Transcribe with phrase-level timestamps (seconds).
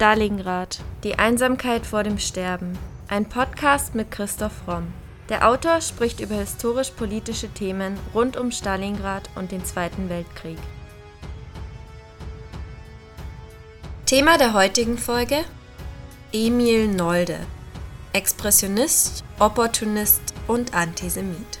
[0.00, 0.80] Stalingrad.
[1.04, 2.78] Die Einsamkeit vor dem Sterben.
[3.08, 4.94] Ein Podcast mit Christoph Romm.
[5.28, 10.56] Der Autor spricht über historisch-politische Themen rund um Stalingrad und den Zweiten Weltkrieg.
[14.06, 15.44] Thema der heutigen Folge:
[16.32, 17.40] Emil Nolde.
[18.14, 21.59] Expressionist, Opportunist und Antisemit.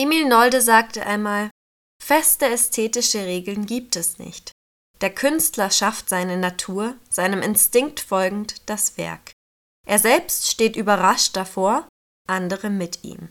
[0.00, 1.50] Emil Nolde sagte einmal,
[2.02, 4.50] feste ästhetische Regeln gibt es nicht.
[5.02, 9.32] Der Künstler schafft seine Natur, seinem Instinkt folgend das Werk.
[9.86, 11.86] Er selbst steht überrascht davor,
[12.26, 13.28] andere mit ihm.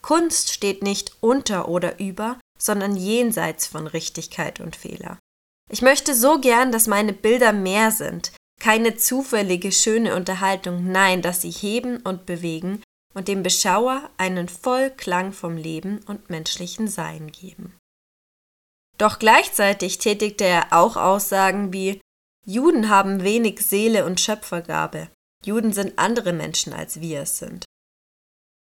[0.00, 5.18] Kunst steht nicht unter oder über, sondern jenseits von Richtigkeit und Fehler.
[5.72, 11.42] Ich möchte so gern, dass meine Bilder mehr sind, keine zufällige schöne Unterhaltung, nein, dass
[11.42, 12.80] sie heben und bewegen,
[13.16, 17.78] und dem Beschauer einen Vollklang vom Leben und menschlichen Sein geben.
[18.98, 22.00] Doch gleichzeitig tätigte er auch Aussagen wie
[22.44, 25.10] Juden haben wenig Seele und Schöpfergabe,
[25.44, 27.64] Juden sind andere Menschen als wir es sind.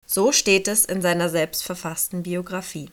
[0.06, 2.92] So steht es in seiner selbstverfassten Biografie.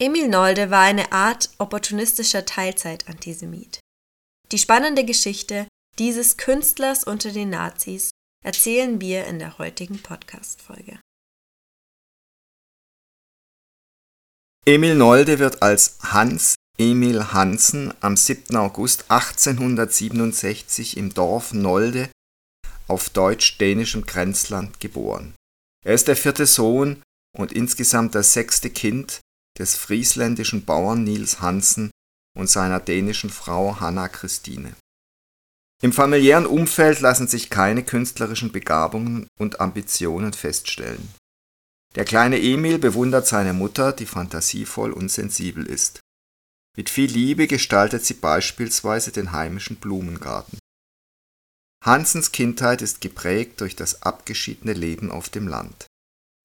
[0.00, 3.78] Emil Nolde war eine Art opportunistischer Teilzeitantisemit.
[4.50, 8.10] Die spannende Geschichte dieses Künstlers unter den Nazis
[8.44, 10.98] erzählen wir in der heutigen Podcast-Folge.
[14.66, 18.56] Emil Nolde wird als Hans Emil Hansen am 7.
[18.56, 22.10] August 1867 im Dorf Nolde
[22.88, 25.34] auf deutsch-dänischem Grenzland geboren.
[25.84, 27.02] Er ist der vierte Sohn
[27.36, 29.20] und insgesamt das sechste Kind
[29.58, 31.90] des friesländischen Bauern Niels Hansen
[32.36, 34.74] und seiner dänischen Frau Hanna Christine.
[35.82, 41.08] Im familiären Umfeld lassen sich keine künstlerischen Begabungen und Ambitionen feststellen.
[41.94, 46.00] Der kleine Emil bewundert seine Mutter, die fantasievoll und sensibel ist.
[46.76, 50.58] Mit viel Liebe gestaltet sie beispielsweise den heimischen Blumengarten.
[51.84, 55.86] Hansens Kindheit ist geprägt durch das abgeschiedene Leben auf dem Land,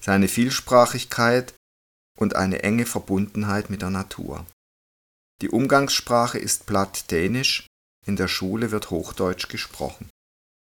[0.01, 1.53] seine Vielsprachigkeit
[2.17, 4.45] und eine enge Verbundenheit mit der Natur.
[5.41, 7.67] Die Umgangssprache ist platt-dänisch
[8.05, 10.09] in der Schule wird Hochdeutsch gesprochen.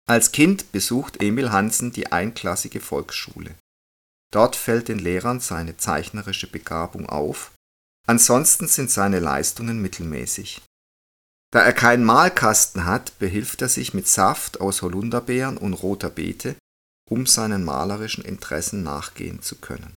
[0.08, 3.54] Als Kind besucht Emil Hansen die einklassige Volksschule.
[4.32, 7.52] Dort fällt den Lehrern seine zeichnerische Begabung auf,
[8.06, 10.62] ansonsten sind seine Leistungen mittelmäßig.
[11.52, 16.56] Da er keinen Malkasten hat, behilft er sich mit Saft aus Holunderbeeren und roter Beete,
[17.10, 19.92] um seinen malerischen Interessen nachgehen zu können.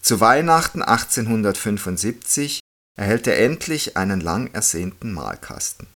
[0.00, 2.60] Zu Weihnachten 1875
[2.96, 5.88] erhält er endlich einen lang ersehnten Malkasten.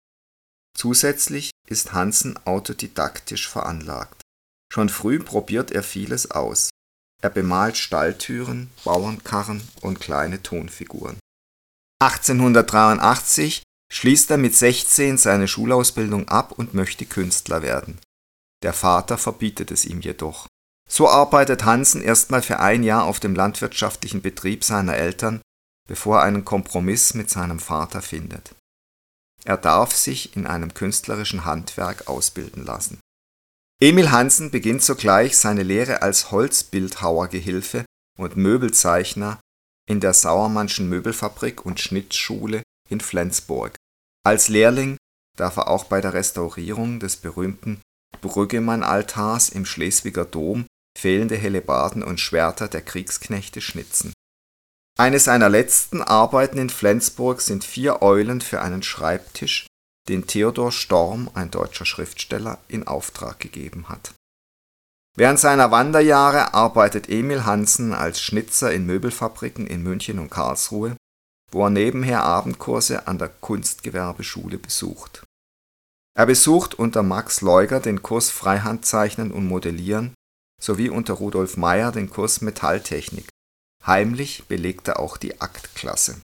[0.76, 4.22] Zusätzlich ist Hansen autodidaktisch veranlagt.
[4.72, 6.70] Schon früh probiert er vieles aus.
[7.22, 11.18] Er bemalt Stalltüren, Bauernkarren und kleine Tonfiguren.
[12.02, 13.62] 1883
[13.92, 17.98] schließt er mit 16 seine Schulausbildung ab und möchte Künstler werden.
[18.62, 20.46] Der Vater verbietet es ihm jedoch.
[20.88, 25.40] So arbeitet Hansen erstmal für ein Jahr auf dem landwirtschaftlichen Betrieb seiner Eltern,
[25.88, 28.54] bevor er einen Kompromiss mit seinem Vater findet.
[29.44, 33.00] Er darf sich in einem künstlerischen Handwerk ausbilden lassen.
[33.80, 37.84] Emil Hansen beginnt sogleich seine Lehre als Holzbildhauergehilfe
[38.16, 39.40] und Möbelzeichner
[39.88, 43.74] in der Sauermannschen Möbelfabrik und Schnittschule in Flensburg.
[44.24, 44.96] Als Lehrling
[45.36, 47.80] darf er auch bei der Restaurierung des berühmten
[48.20, 50.66] Brüggemann-Altars im Schleswiger Dom
[50.96, 54.12] fehlende Hellebarden und Schwerter der Kriegsknechte schnitzen
[55.02, 59.66] eine seiner letzten Arbeiten in Flensburg sind vier Eulen für einen Schreibtisch,
[60.08, 64.14] den Theodor Storm, ein deutscher Schriftsteller, in Auftrag gegeben hat.
[65.16, 70.96] Während seiner Wanderjahre arbeitet Emil Hansen als Schnitzer in Möbelfabriken in München und Karlsruhe,
[71.50, 75.24] wo er nebenher Abendkurse an der Kunstgewerbeschule besucht.
[76.16, 80.14] Er besucht unter Max Leuger den Kurs Freihandzeichnen und Modellieren
[80.62, 83.32] sowie unter Rudolf Meyer den Kurs Metalltechnik
[83.86, 86.20] Heimlich belegte auch die Aktklasse.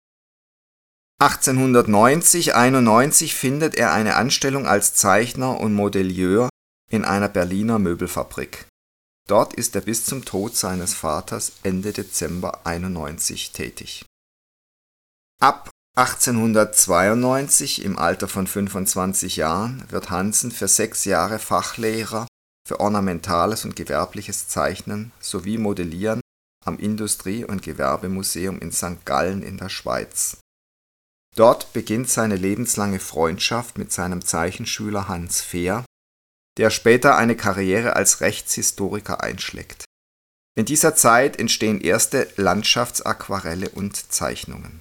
[1.19, 6.51] 1890 91 findet er eine Anstellung als Zeichner und Modelleur
[6.91, 8.67] in einer Berliner Möbelfabrik.
[9.27, 14.05] Dort ist er bis zum Tod seines Vaters Ende Dezember 91 tätig.
[15.41, 22.27] Ab 1892, im Alter von 25 Jahren, wird Hansen für sechs Jahre Fachlehrer
[22.69, 26.21] für ornamentales und gewerbliches Zeichnen sowie Modellieren
[26.67, 29.05] am Industrie und Gewerbemuseum in St.
[29.05, 30.39] Gallen in der Schweiz.
[31.35, 35.85] Dort beginnt seine lebenslange Freundschaft mit seinem Zeichenschüler Hans Fehr,
[36.57, 39.85] der später eine Karriere als Rechtshistoriker einschlägt.
[40.59, 44.81] In dieser Zeit entstehen erste Landschaftsaquarelle und Zeichnungen.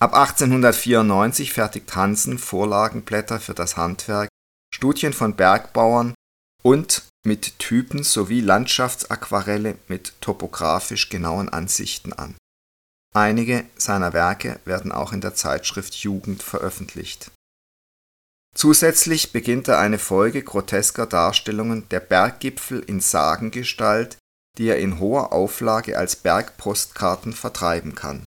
[0.00, 4.28] Ab 1894 fertigt Hansen Vorlagenblätter für das Handwerk,
[4.74, 6.14] Studien von Bergbauern
[6.62, 12.34] und mit Typen sowie Landschaftsaquarelle mit topografisch genauen Ansichten an.
[13.14, 17.30] Einige seiner Werke werden auch in der Zeitschrift Jugend veröffentlicht.
[18.56, 24.18] Zusätzlich beginnt er eine Folge grotesker Darstellungen der Berggipfel in Sagengestalt,
[24.56, 28.24] die er in hoher Auflage als Bergpostkarten vertreiben kann.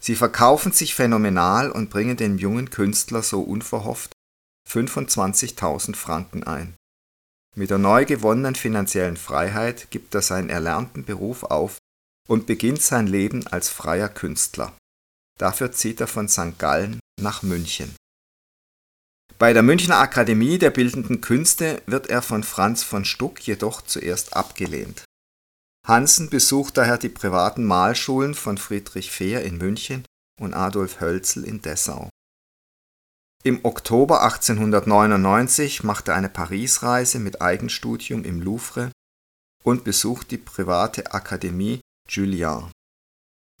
[0.00, 4.12] Sie verkaufen sich phänomenal und bringen dem jungen Künstler so unverhofft
[4.68, 6.75] 25.000 Franken ein
[7.56, 11.78] mit der neu gewonnenen finanziellen Freiheit gibt er seinen erlernten Beruf auf
[12.28, 14.76] und beginnt sein Leben als freier Künstler.
[15.38, 16.58] Dafür zieht er von St.
[16.58, 17.94] Gallen nach München.
[19.38, 24.34] Bei der Münchner Akademie der Bildenden Künste wird er von Franz von Stuck jedoch zuerst
[24.34, 25.04] abgelehnt.
[25.86, 30.04] Hansen besucht daher die privaten Malschulen von Friedrich Fehr in München
[30.40, 32.08] und Adolf Hölzel in Dessau.
[33.46, 38.90] Im Oktober 1899 macht er eine Parisreise mit Eigenstudium im Louvre
[39.62, 41.78] und besucht die private Akademie
[42.08, 42.72] Julian.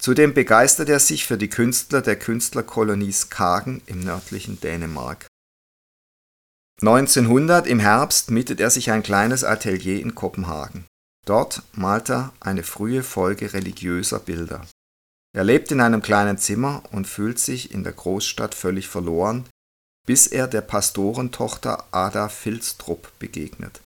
[0.02, 5.28] Zudem begeistert er sich für die Künstler der Künstlerkolonie Skagen im nördlichen Dänemark.
[6.82, 10.84] 1900 im Herbst mietet er sich ein kleines Atelier in Kopenhagen.
[11.26, 14.66] Dort malt er eine frühe Folge religiöser Bilder.
[15.32, 19.48] Er lebt in einem kleinen Zimmer und fühlt sich in der Großstadt völlig verloren,
[20.06, 23.82] bis er der Pastorentochter Ada Filstrup begegnet.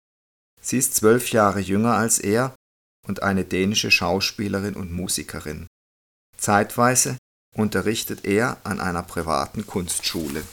[0.62, 2.56] Sie ist zwölf Jahre jünger als er
[3.08, 5.68] und eine dänische Schauspielerin und Musikerin.
[6.38, 7.18] Zeitweise
[7.56, 10.44] unterrichtet er an einer privaten Kunstschule.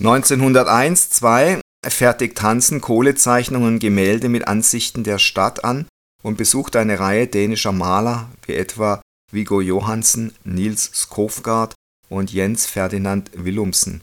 [0.00, 5.86] 1901-2 fertigt Hansen Kohlezeichnungen und Gemälde mit Ansichten der Stadt an
[6.22, 11.74] und besucht eine Reihe dänischer Maler wie etwa Viggo Johansen, Niels Skofgard
[12.08, 14.02] und Jens Ferdinand Willumsen,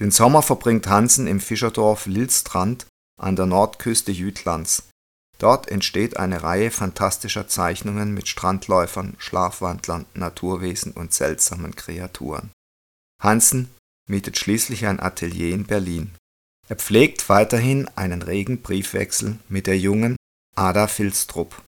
[0.00, 2.86] den Sommer verbringt Hansen im Fischerdorf Lillstrand
[3.20, 4.88] an der Nordküste Jütlands.
[5.38, 12.50] Dort entsteht eine Reihe phantastischer Zeichnungen mit Strandläufern, Schlafwandlern, Naturwesen und seltsamen Kreaturen.
[13.22, 13.70] Hansen
[14.08, 16.14] mietet schließlich ein Atelier in Berlin.
[16.68, 20.16] Er pflegt weiterhin einen regen Briefwechsel mit der jungen
[20.56, 21.62] Ada Filstrup.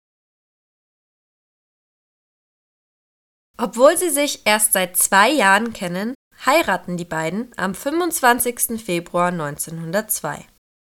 [3.58, 6.14] Obwohl sie sich erst seit zwei Jahren kennen,
[6.44, 8.82] heiraten die beiden am 25.
[8.84, 10.44] Februar 1902.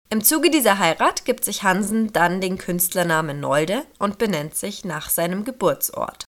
[0.10, 5.10] Im Zuge dieser Heirat gibt sich Hansen dann den Künstlernamen Nolde und benennt sich nach
[5.10, 6.24] seinem Geburtsort.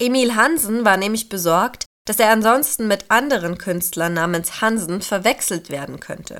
[0.00, 6.00] Emil Hansen war nämlich besorgt, dass er ansonsten mit anderen Künstlern namens Hansen verwechselt werden
[6.00, 6.38] könnte.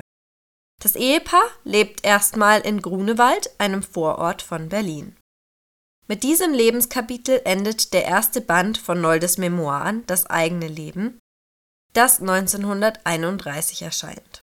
[0.81, 5.15] Das Ehepaar lebt erstmal in Grunewald, einem Vorort von Berlin.
[6.07, 11.19] Mit diesem Lebenskapitel endet der erste Band von Noldes Memoiren Das eigene Leben,
[11.93, 14.41] das 1931 erscheint.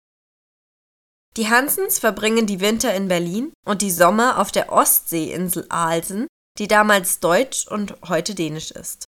[1.37, 6.27] Die Hansens verbringen die Winter in Berlin und die Sommer auf der Ostseeinsel Alsen,
[6.57, 9.05] die damals deutsch und heute dänisch ist.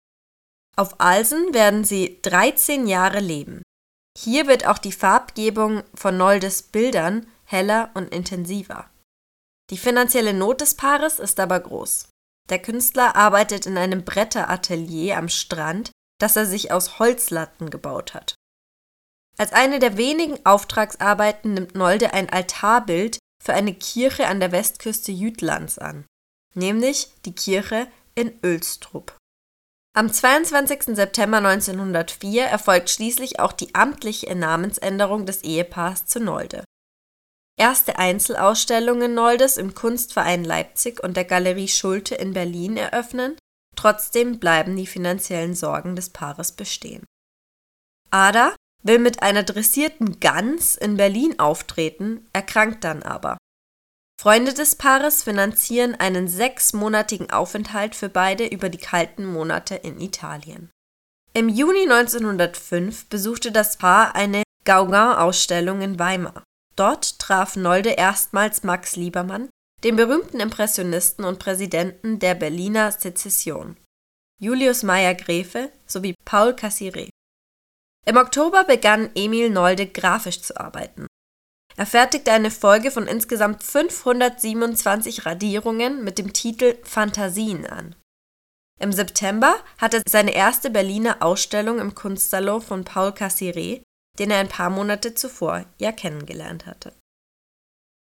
[0.76, 3.62] Auf Alsen werden sie 13 Jahre leben.
[4.18, 8.90] Hier wird auch die Farbgebung von Noldes Bildern heller und intensiver.
[9.70, 12.08] Die finanzielle Not des Paares ist aber groß.
[12.48, 18.34] Der Künstler arbeitet in einem Bretteratelier am Strand das er sich aus Holzlatten gebaut hat.
[19.38, 25.12] Als eine der wenigen Auftragsarbeiten nimmt Nolde ein Altarbild für eine Kirche an der Westküste
[25.12, 26.06] Jütlands an,
[26.54, 29.16] nämlich die Kirche in Ölstrup.
[29.94, 30.94] Am 22.
[30.96, 36.64] September 1904 erfolgt schließlich auch die amtliche Namensänderung des Ehepaars zu Nolde.
[37.58, 43.38] Erste Einzelausstellungen Noldes im Kunstverein Leipzig und der Galerie Schulte in Berlin eröffnen
[43.86, 47.04] Trotzdem bleiben die finanziellen Sorgen des Paares bestehen.
[48.10, 53.38] Ada will mit einer dressierten Gans in Berlin auftreten, erkrankt dann aber.
[54.20, 60.68] Freunde des Paares finanzieren einen sechsmonatigen Aufenthalt für beide über die kalten Monate in Italien.
[61.32, 66.42] Im Juni 1905 besuchte das Paar eine Gauguin-Ausstellung in Weimar.
[66.74, 69.48] Dort traf Nolde erstmals Max Liebermann,
[69.84, 73.76] den berühmten Impressionisten und Präsidenten der Berliner Sezession,
[74.40, 77.08] Julius Meyer-Graefe sowie Paul Cassirer.
[78.06, 81.06] Im Oktober begann Emil Nolde grafisch zu arbeiten.
[81.76, 87.94] Er fertigte eine Folge von insgesamt 527 Radierungen mit dem Titel Phantasien an.
[88.80, 93.82] Im September hatte seine erste Berliner Ausstellung im Kunstsalon von Paul Cassirer,
[94.18, 96.92] den er ein paar Monate zuvor ja kennengelernt hatte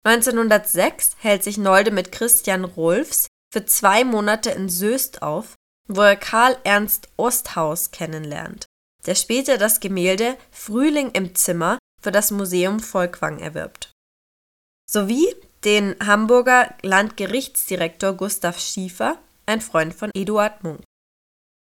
[0.04, 5.56] 1906 hält sich Nolde mit Christian Rolfs für zwei Monate in Soest auf,
[5.88, 8.66] wo er Karl Ernst Osthaus kennenlernt,
[9.06, 13.92] der später das Gemälde Frühling im Zimmer für das Museum Volkwang erwirbt.
[14.90, 20.82] Sowie den Hamburger Landgerichtsdirektor Gustav Schiefer, ein Freund von Eduard Munk.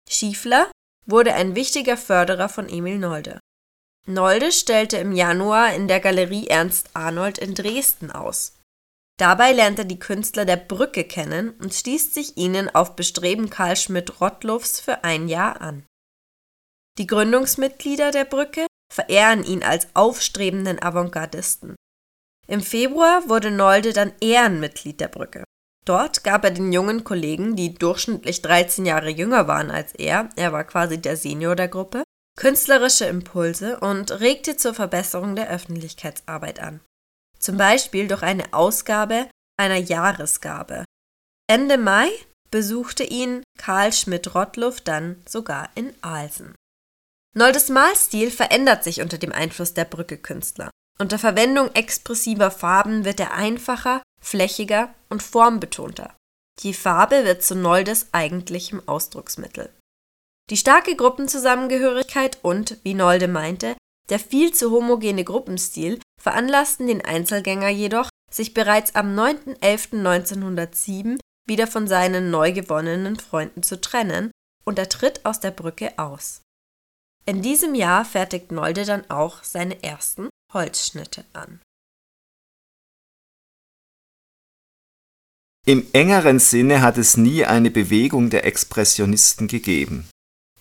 [0.09, 0.71] Schiefler
[1.05, 3.39] wurde ein wichtiger Förderer von Emil Nolde.
[4.07, 8.53] Nolde stellte im Januar in der Galerie Ernst Arnold in Dresden aus.
[9.17, 13.75] Dabei lernt er die Künstler der Brücke kennen und schließt sich ihnen auf Bestreben Karl
[13.75, 15.85] Schmidt-Rottluffs für ein Jahr an.
[16.97, 21.75] Die Gründungsmitglieder der Brücke verehren ihn als aufstrebenden Avantgardisten.
[22.47, 25.43] Im Februar wurde Nolde dann Ehrenmitglied der Brücke.
[25.85, 30.51] Dort gab er den jungen Kollegen, die durchschnittlich 13 Jahre jünger waren als er, er
[30.51, 32.03] war quasi der Senior der Gruppe,
[32.35, 36.81] künstlerische Impulse und regte zur Verbesserung der Öffentlichkeitsarbeit an.
[37.39, 40.83] Zum Beispiel durch eine Ausgabe einer Jahresgabe.
[41.47, 42.09] Ende Mai
[42.51, 46.55] besuchte ihn Karl Schmidt-Rottluff dann sogar in Alsen.
[47.35, 50.69] Noldes Malstil verändert sich unter dem Einfluss der Brücke-Künstler.
[50.97, 56.15] Unter Verwendung expressiver Farben wird er einfacher, flächiger und formbetonter.
[56.63, 59.69] Die Farbe wird zu Noldes eigentlichem Ausdrucksmittel.
[60.51, 63.75] Die starke Gruppenzusammengehörigkeit und, wie Nolde meinte,
[64.09, 71.87] der viel zu homogene Gruppenstil veranlassten den Einzelgänger jedoch, sich bereits am 9.11.1907 wieder von
[71.87, 74.29] seinen neu gewonnenen Freunden zu trennen
[74.63, 76.41] und er tritt aus der Brücke aus.
[77.25, 81.59] In diesem Jahr fertigt Nolde dann auch seine ersten Holzschnitte an.
[85.65, 90.07] Im engeren Sinne hat es nie eine Bewegung der Expressionisten gegeben.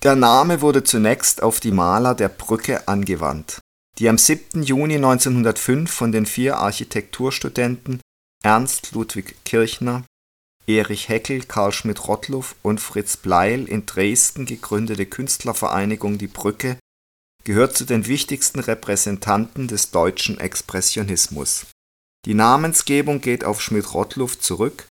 [0.05, 3.61] Der Name wurde zunächst auf die Maler der Brücke angewandt,
[3.99, 4.63] die am 7.
[4.63, 8.03] Juni 1905 von den vier Architekturstudenten
[8.43, 10.05] Ernst Ludwig Kirchner,
[10.67, 16.79] Erich Heckel, Karl Schmidt-Rottluff und Fritz Bleil in Dresden gegründete Künstlervereinigung Die Brücke
[17.45, 21.65] gehört zu den wichtigsten Repräsentanten des deutschen Expressionismus.
[22.27, 24.87] Die Namensgebung geht auf Schmidt-Rottluff zurück,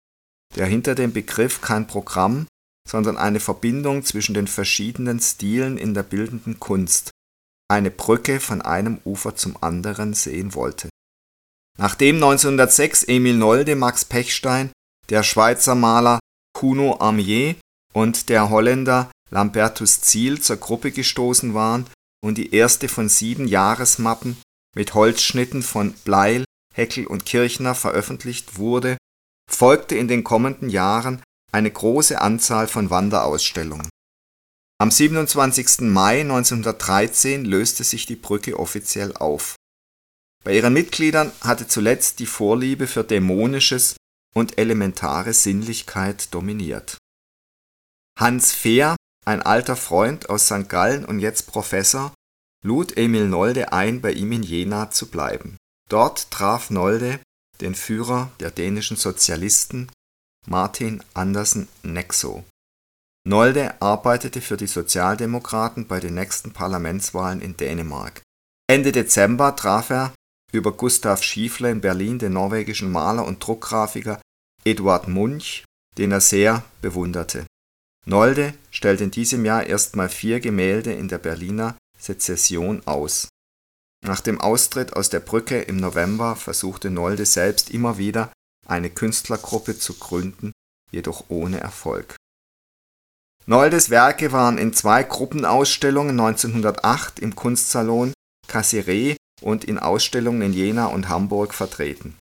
[0.55, 2.47] der hinter dem Begriff kein Programm,
[2.87, 7.11] sondern eine Verbindung zwischen den verschiedenen Stilen in der bildenden Kunst,
[7.71, 10.89] eine Brücke von einem Ufer zum anderen sehen wollte.
[11.77, 14.71] Nachdem 1906 Emil Nolde, Max Pechstein,
[15.09, 16.19] der Schweizer Maler
[16.53, 17.55] Kuno Amier
[17.93, 21.87] und der Holländer Lambertus Ziel zur Gruppe gestoßen waren
[22.23, 24.37] und die erste von sieben Jahresmappen
[24.75, 28.97] mit Holzschnitten von Bleil, Heckel und Kirchner veröffentlicht wurde,
[29.49, 31.21] folgte in den kommenden Jahren
[31.53, 33.87] eine große Anzahl von Wanderausstellungen.
[34.79, 35.81] Am 27.
[35.81, 39.55] Mai 1913 löste sich die Brücke offiziell auf.
[40.43, 43.95] Bei ihren Mitgliedern hatte zuletzt die Vorliebe für Dämonisches
[44.35, 46.97] und elementare Sinnlichkeit dominiert.
[48.19, 48.95] Hans Fehr,
[49.25, 50.67] ein alter Freund aus St.
[50.67, 52.13] Gallen und jetzt Professor,
[52.63, 55.55] lud Emil Nolde ein, bei ihm in Jena zu bleiben.
[55.89, 57.19] Dort traf Nolde
[57.61, 59.89] den Führer der dänischen Sozialisten
[60.45, 62.43] Martin Andersen Nexo.
[63.25, 68.21] Nolde arbeitete für die Sozialdemokraten bei den nächsten Parlamentswahlen in Dänemark.
[68.69, 70.13] Ende Dezember traf er
[70.51, 74.21] über Gustav Schiefler in Berlin den norwegischen Maler und Druckgrafiker
[74.65, 75.63] Eduard Munch,
[75.97, 77.45] den er sehr bewunderte.
[78.05, 83.29] Nolde stellte in diesem Jahr erstmal vier Gemälde in der Berliner Sezession aus.
[84.05, 88.33] Nach dem Austritt aus der Brücke im November versuchte Nolde selbst immer wieder
[88.65, 90.51] eine Künstlergruppe zu gründen,
[90.91, 92.15] jedoch ohne Erfolg.
[93.45, 98.13] Noldes Werke waren in zwei Gruppenausstellungen 1908 im Kunstsalon
[98.47, 102.17] Cassirer und in Ausstellungen in Jena und Hamburg vertreten.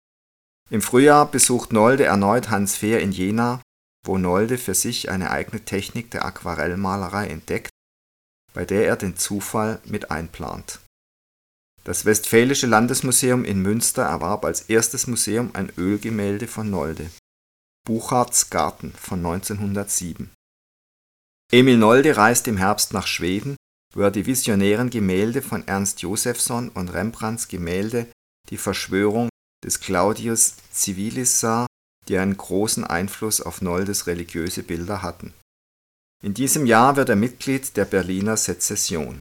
[0.69, 3.62] Im Frühjahr besucht Nolde erneut Hans Fehr in Jena,
[4.05, 7.72] wo Nolde für sich eine eigene Technik der Aquarellmalerei entdeckt,
[8.53, 10.79] bei der er den Zufall mit einplant
[11.83, 17.09] das Westfälische Landesmuseum in Münster erwarb als erstes Museum ein Ölgemälde von Nolde
[17.86, 20.29] Buchards Garten von 1907.
[21.51, 23.55] Emil Nolde reist im Herbst nach Schweden,
[23.95, 28.07] wo er die visionären Gemälde von Ernst Josephson und Rembrandts Gemälde
[28.50, 29.29] Die Verschwörung
[29.65, 31.65] des Claudius Civilis sah,
[32.07, 35.33] die einen großen Einfluss auf Noldes religiöse Bilder hatten.
[36.24, 39.19] In diesem Jahr wird er Mitglied der Berliner Sezession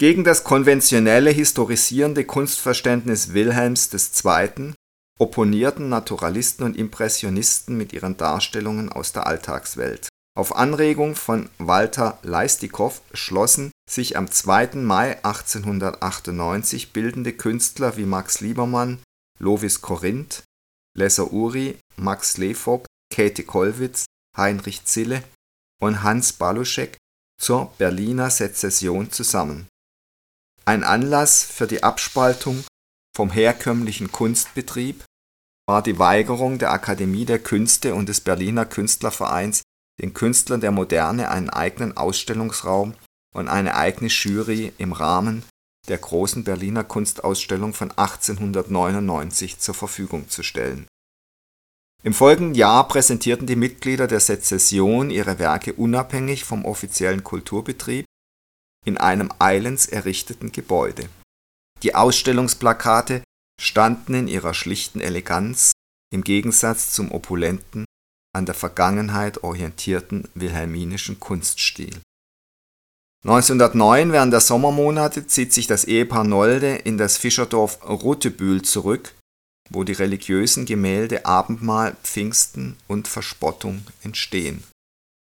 [0.00, 4.72] gegen das konventionelle historisierende Kunstverständnis Wilhelms II.
[5.18, 10.08] opponierten Naturalisten und Impressionisten mit ihren Darstellungen aus der Alltagswelt.
[10.34, 14.76] Auf Anregung von Walter Leistikow schlossen sich am 2.
[14.76, 19.00] Mai 1898 bildende Künstler wie Max Liebermann,
[19.38, 20.44] Lovis Corinth,
[20.96, 25.22] Lesser Uri, Max Levogt, Käthe Kollwitz, Heinrich Zille
[25.78, 26.96] und Hans Baluschek
[27.38, 29.69] zur Berliner Sezession zusammen.
[30.70, 32.62] Ein Anlass für die Abspaltung
[33.16, 35.04] vom herkömmlichen Kunstbetrieb
[35.66, 39.62] war die Weigerung der Akademie der Künste und des Berliner Künstlervereins,
[40.00, 42.94] den Künstlern der Moderne einen eigenen Ausstellungsraum
[43.34, 45.42] und eine eigene Jury im Rahmen
[45.88, 50.86] der großen Berliner Kunstausstellung von 1899 zur Verfügung zu stellen.
[52.04, 58.06] Im folgenden Jahr präsentierten die Mitglieder der Sezession ihre Werke unabhängig vom offiziellen Kulturbetrieb
[58.90, 61.08] in einem eigens errichteten Gebäude.
[61.84, 63.22] Die Ausstellungsplakate
[63.60, 65.70] standen in ihrer schlichten Eleganz
[66.12, 67.84] im Gegensatz zum opulenten,
[68.34, 72.00] an der Vergangenheit orientierten wilhelminischen Kunststil.
[73.24, 79.14] 1909 während der Sommermonate zieht sich das Ehepaar Nolde in das Fischerdorf Rotebühl zurück,
[79.68, 84.64] wo die religiösen Gemälde Abendmahl, Pfingsten und Verspottung entstehen.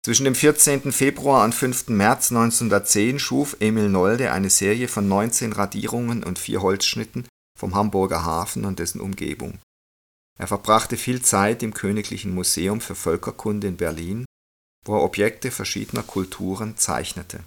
[0.03, 0.93] Zwischen dem 14.
[0.93, 1.89] Februar und 5.
[1.89, 7.29] März 1910 schuf Emil Nolde eine Serie von 19 Radierungen und vier Holzschnitten
[7.59, 9.59] vom Hamburger Hafen und dessen Umgebung.
[10.39, 14.25] Er verbrachte viel Zeit im Königlichen Museum für Völkerkunde in Berlin,
[14.87, 17.45] wo er Objekte verschiedener Kulturen zeichnete.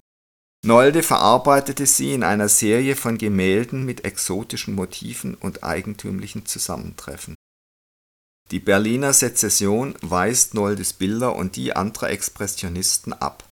[0.63, 7.33] Nolde verarbeitete sie in einer Serie von Gemälden mit exotischen Motiven und eigentümlichen Zusammentreffen.
[8.53, 13.49] Die Berliner Sezession weist Noldes Bilder und die anderer Expressionisten ab.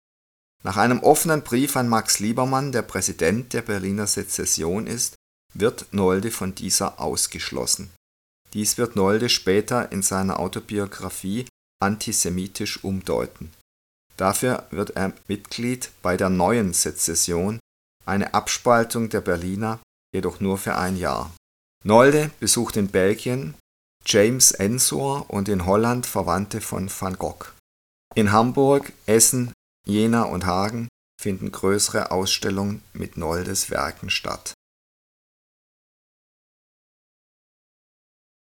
[0.62, 5.16] Nach einem offenen Brief an Max Liebermann, der Präsident der Berliner Sezession ist,
[5.52, 7.90] wird Nolde von dieser ausgeschlossen.
[8.52, 11.46] Dies wird Nolde später in seiner Autobiografie
[11.82, 13.50] antisemitisch umdeuten.
[14.16, 17.58] Dafür wird er Mitglied bei der Neuen Sezession,
[18.06, 19.80] eine Abspaltung der Berliner,
[20.14, 21.34] jedoch nur für ein Jahr.
[21.82, 23.54] Nolde besucht in Belgien
[24.06, 27.46] James Ensor und in Holland Verwandte von van Gogh.
[28.14, 29.52] In Hamburg, Essen,
[29.86, 30.88] Jena und Hagen
[31.20, 34.54] finden größere Ausstellungen mit Noldes Werken statt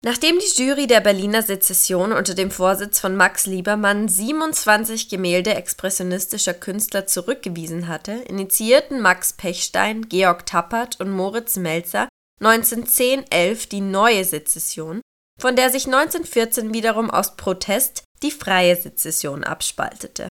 [0.08, 6.54] Nachdem die Jury der Berliner Sezession unter dem Vorsitz von Max Liebermann 27 Gemälde expressionistischer
[6.54, 12.08] Künstler zurückgewiesen hatte, initiierten Max Pechstein, Georg Tappert und Moritz Melzer
[12.40, 15.02] 1910/11 die Neue Sezession,
[15.40, 20.28] von der sich 1914 wiederum aus Protest die Freie Sezession abspaltete.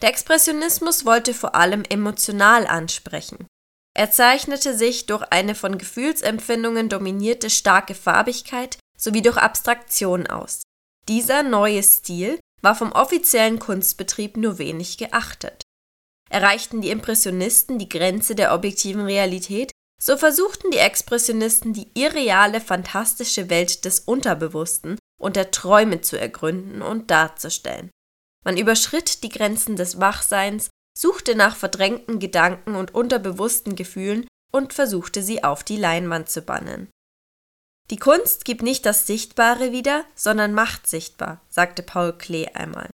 [0.00, 3.46] Der Expressionismus wollte vor allem emotional ansprechen.
[3.94, 10.62] Er zeichnete sich durch eine von Gefühlsempfindungen dominierte starke Farbigkeit sowie durch Abstraktion aus.
[11.08, 15.62] Dieser neue Stil war vom offiziellen Kunstbetrieb nur wenig geachtet.
[16.30, 19.72] Erreichten die Impressionisten die Grenze der objektiven Realität,
[20.02, 26.80] so versuchten die Expressionisten die irreale, fantastische Welt des Unterbewussten und der Träume zu ergründen
[26.82, 27.90] und darzustellen.
[28.44, 35.22] Man überschritt die Grenzen des Wachseins, suchte nach verdrängten Gedanken und unterbewussten Gefühlen und versuchte
[35.22, 36.88] sie auf die Leinwand zu bannen.
[37.90, 42.88] Die Kunst gibt nicht das Sichtbare wieder, sondern macht sichtbar, sagte Paul Klee einmal.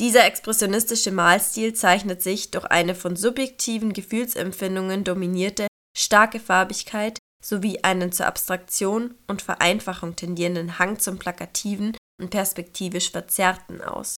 [0.00, 8.12] Dieser expressionistische Malstil zeichnet sich durch eine von subjektiven Gefühlsempfindungen dominierte, starke Farbigkeit sowie einen
[8.12, 14.16] zur Abstraktion und Vereinfachung tendierenden Hang zum Plakativen und perspektivisch Verzerrten aus.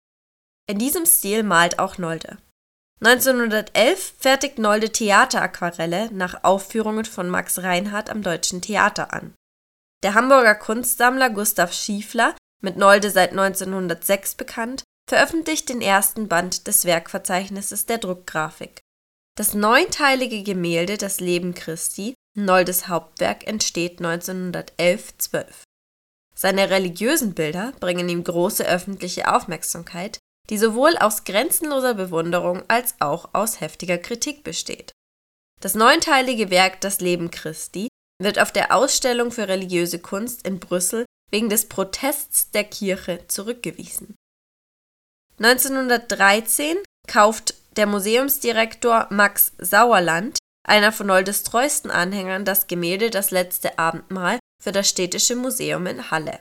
[0.69, 2.39] In diesem Stil malt auch Nolde.
[3.01, 9.35] 1911 fertigt Nolde Theateraquarelle nach Aufführungen von Max Reinhardt am Deutschen Theater an
[10.03, 16.85] der Hamburger Kunstsammler Gustav Schiefler, mit Nolde seit 1906 bekannt, veröffentlicht den ersten Band des
[16.85, 18.83] Werkverzeichnisses der Druckgrafik.
[19.37, 25.44] Das neunteilige Gemälde Das Leben Christi, Noldes Hauptwerk, entsteht 1911/12.
[26.35, 30.18] Seine religiösen Bilder bringen ihm große öffentliche Aufmerksamkeit,
[30.49, 34.92] die sowohl aus grenzenloser Bewunderung als auch aus heftiger Kritik besteht.
[35.61, 41.05] Das neunteilige Werk Das Leben Christi wird auf der Ausstellung für religiöse Kunst in Brüssel
[41.31, 44.14] wegen des Protests der Kirche zurückgewiesen.
[45.38, 53.79] 1913 kauft der Museumsdirektor Max Sauerland, einer von Noldes treuesten Anhängern, das Gemälde Das letzte
[53.79, 56.41] Abendmahl für das Städtische Museum in Halle.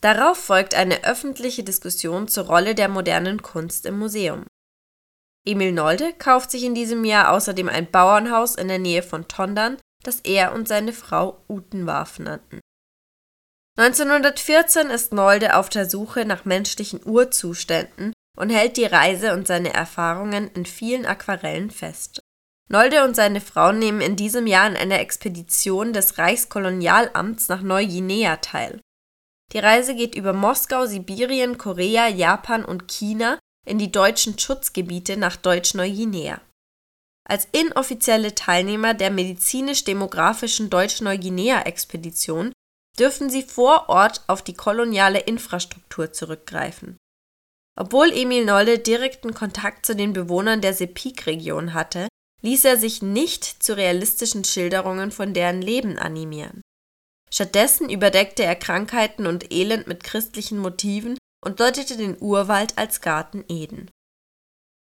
[0.00, 4.46] Darauf folgt eine öffentliche Diskussion zur Rolle der modernen Kunst im Museum.
[5.44, 9.78] Emil Nolde kauft sich in diesem Jahr außerdem ein Bauernhaus in der Nähe von Tondern
[10.02, 12.60] das er und seine Frau Utenwarf nannten.
[13.78, 19.74] 1914 ist Nolde auf der Suche nach menschlichen Urzuständen und hält die Reise und seine
[19.74, 22.20] Erfahrungen in vielen Aquarellen fest.
[22.70, 28.36] Nolde und seine Frau nehmen in diesem Jahr an einer Expedition des Reichskolonialamts nach Neuguinea
[28.36, 28.80] teil.
[29.52, 35.36] Die Reise geht über Moskau, Sibirien, Korea, Japan und China in die deutschen Schutzgebiete nach
[35.36, 36.40] Deutsch-Neuguinea.
[37.28, 42.52] Als inoffizielle Teilnehmer der medizinisch-demografischen Deutsch-Neuguinea-Expedition
[42.98, 46.96] dürfen sie vor Ort auf die koloniale Infrastruktur zurückgreifen.
[47.80, 52.08] Obwohl Emil Nolde direkten Kontakt zu den Bewohnern der Sepik-Region hatte,
[52.42, 56.60] ließ er sich nicht zu realistischen Schilderungen von deren Leben animieren.
[57.30, 63.44] Stattdessen überdeckte er Krankheiten und Elend mit christlichen Motiven und deutete den Urwald als Garten
[63.48, 63.88] Eden.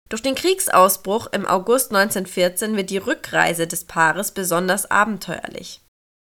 [0.09, 5.81] Durch den Kriegsausbruch im August 1914 wird die Rückreise des Paares besonders abenteuerlich.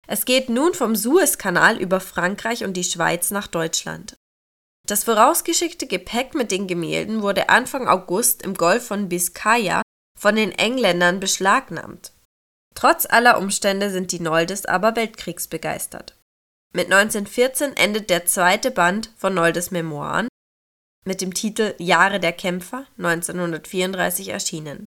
[0.09, 4.17] Es geht nun vom Suezkanal über Frankreich und die Schweiz nach Deutschland.
[4.87, 9.83] Das vorausgeschickte Gepäck mit den Gemälden wurde Anfang August im Golf von Biskaya
[10.19, 12.13] von den Engländern beschlagnahmt.
[12.75, 16.19] Trotz aller Umstände sind die Noldes aber weltkriegsbegeistert.
[16.75, 20.29] Mit 1914 endet der zweite Band von Noldes Memoiren
[21.07, 24.85] mit dem Titel Jahre der Kämpfer 1934 erschienen.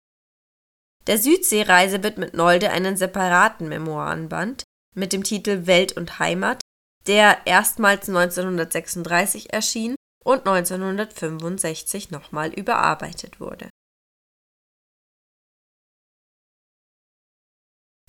[1.07, 6.61] Der Südseereise widmet Nolde einen separaten Memoirenband mit dem Titel Welt und Heimat,
[7.07, 13.69] der erstmals 1936 erschien und 1965 nochmal überarbeitet wurde.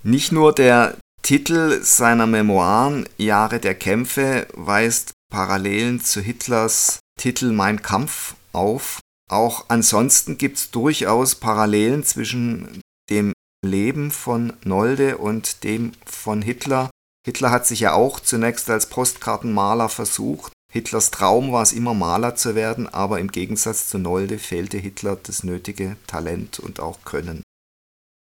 [0.04, 7.82] Nicht nur der Titel seiner Memoiren Jahre der Kämpfe weist Parallelen zu Hitlers Titel Mein
[7.82, 9.00] Kampf auf.
[9.30, 13.34] Auch ansonsten gibt es durchaus Parallelen zwischen dem
[13.66, 16.90] Leben von Nolde und dem von Hitler.
[17.28, 20.54] Hitler hat sich ja auch zunächst als Postkartenmaler versucht.
[20.72, 25.18] Hitlers Traum war es immer Maler zu werden, aber im Gegensatz zu Nolde fehlte Hitler
[25.22, 27.44] das nötige Talent und auch Können.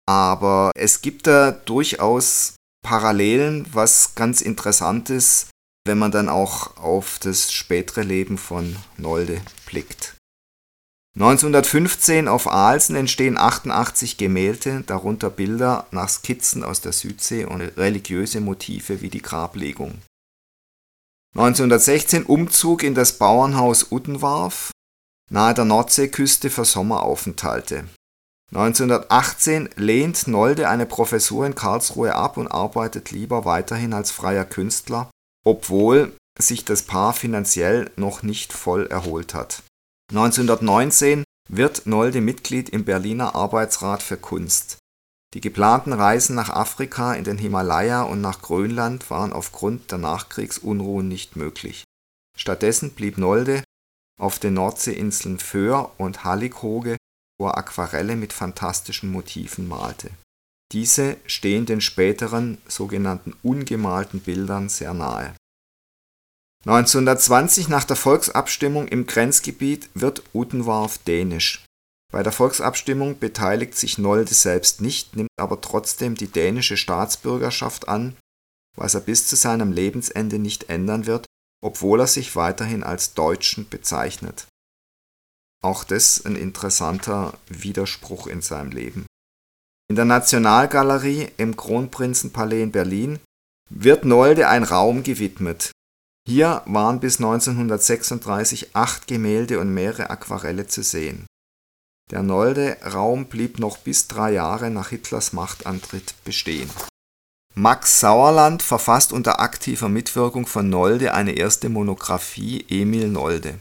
[0.08, 5.50] Aber es gibt da durchaus Parallelen, was ganz interessant ist,
[5.84, 10.14] wenn man dann auch auf das spätere Leben von Nolde blickt.
[11.14, 18.40] 1915 auf Aalsen entstehen 88 Gemälde, darunter Bilder nach Skizzen aus der Südsee und religiöse
[18.40, 19.98] Motive wie die Grablegung.
[21.34, 24.70] 1916 Umzug in das Bauernhaus Uttenwarf
[25.30, 27.84] nahe der Nordseeküste für Sommeraufenthalte.
[28.54, 35.10] 1918 lehnt Nolde eine Professur in Karlsruhe ab und arbeitet lieber weiterhin als freier Künstler,
[35.44, 39.62] obwohl sich das Paar finanziell noch nicht voll erholt hat.
[40.10, 44.78] 1919 wird Nolde Mitglied im Berliner Arbeitsrat für Kunst.
[45.34, 51.08] Die geplanten Reisen nach Afrika, in den Himalaya und nach Grönland waren aufgrund der Nachkriegsunruhen
[51.08, 51.84] nicht möglich.
[52.36, 53.64] Stattdessen blieb Nolde
[54.20, 56.96] auf den Nordseeinseln Föhr und Hallighoge
[57.42, 60.10] wo er Aquarelle mit fantastischen Motiven malte.
[60.70, 65.34] Diese stehen den späteren sogenannten ungemalten Bildern sehr nahe.
[66.64, 71.64] 1920 nach der Volksabstimmung im Grenzgebiet wird Utenwarf dänisch.
[72.12, 78.16] Bei der Volksabstimmung beteiligt sich Nolde selbst nicht, nimmt aber trotzdem die dänische Staatsbürgerschaft an,
[78.76, 81.26] was er bis zu seinem Lebensende nicht ändern wird,
[81.64, 84.46] obwohl er sich weiterhin als Deutschen bezeichnet
[85.62, 89.06] auch das ein interessanter Widerspruch in seinem Leben.
[89.88, 93.20] In der Nationalgalerie im Kronprinzenpalais in Berlin
[93.70, 95.70] wird Nolde ein Raum gewidmet.
[96.26, 101.26] Hier waren bis 1936 acht Gemälde und mehrere Aquarelle zu sehen.
[102.10, 106.70] Der Nolde-Raum blieb noch bis drei Jahre nach Hitlers Machtantritt bestehen.
[107.54, 113.58] Max Sauerland verfasst unter aktiver Mitwirkung von Nolde eine erste Monographie Emil Nolde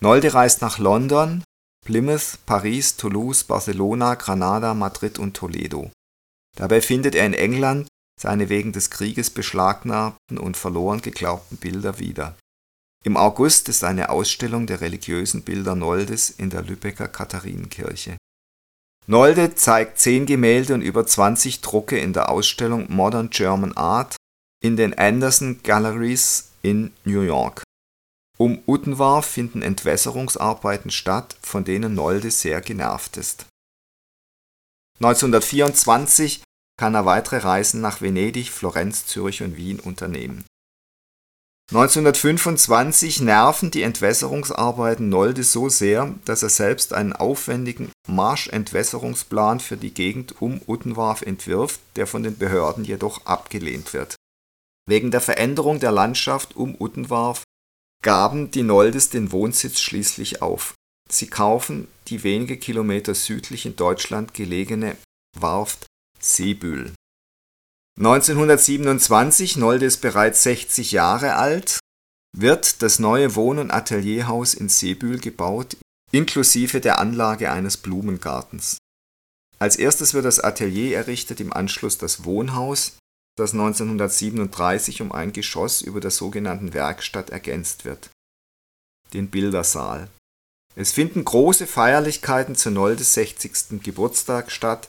[0.00, 1.44] Nolde reist nach London,
[1.84, 5.90] Plymouth, Paris, Toulouse, Barcelona, Granada, Madrid und Toledo.
[6.56, 7.88] Dabei findet er in England
[8.20, 12.36] seine wegen des Krieges beschlagnahmten und verloren geglaubten Bilder wieder.
[13.04, 18.18] Im August ist eine Ausstellung der religiösen Bilder Noldes in der Lübecker Katharinenkirche.
[19.06, 24.16] Nolde zeigt zehn Gemälde und über 20 Drucke in der Ausstellung Modern German Art
[24.62, 27.62] in den Anderson Galleries in New York
[28.40, 33.44] um Uttenwarf finden Entwässerungsarbeiten statt, von denen Nolde sehr genervt ist.
[35.00, 36.42] 1924
[36.80, 40.46] kann er weitere Reisen nach Venedig, Florenz, Zürich und Wien unternehmen.
[41.72, 49.92] 1925 nerven die Entwässerungsarbeiten Nolde so sehr, dass er selbst einen aufwendigen Marschentwässerungsplan für die
[49.92, 54.16] Gegend um Uttenwarf entwirft, der von den Behörden jedoch abgelehnt wird.
[54.88, 57.42] Wegen der Veränderung der Landschaft um Uttenwarf
[58.02, 60.72] gaben die Noldes den Wohnsitz schließlich auf.
[61.10, 64.96] Sie kaufen die wenige Kilometer südlich in Deutschland gelegene
[65.38, 65.89] Warft
[66.20, 66.92] Seebühl.
[67.98, 71.80] 1927, Nolde ist bereits 60 Jahre alt,
[72.36, 75.76] wird das neue Wohn- und Atelierhaus in Seebühl gebaut,
[76.12, 78.78] inklusive der Anlage eines Blumengartens.
[79.58, 82.96] Als erstes wird das Atelier errichtet, im Anschluss das Wohnhaus,
[83.36, 88.10] das 1937 um ein Geschoss über der sogenannten Werkstatt ergänzt wird,
[89.12, 90.08] den Bildersaal.
[90.76, 93.82] Es finden große Feierlichkeiten zu Noldes 60.
[93.82, 94.88] Geburtstag statt,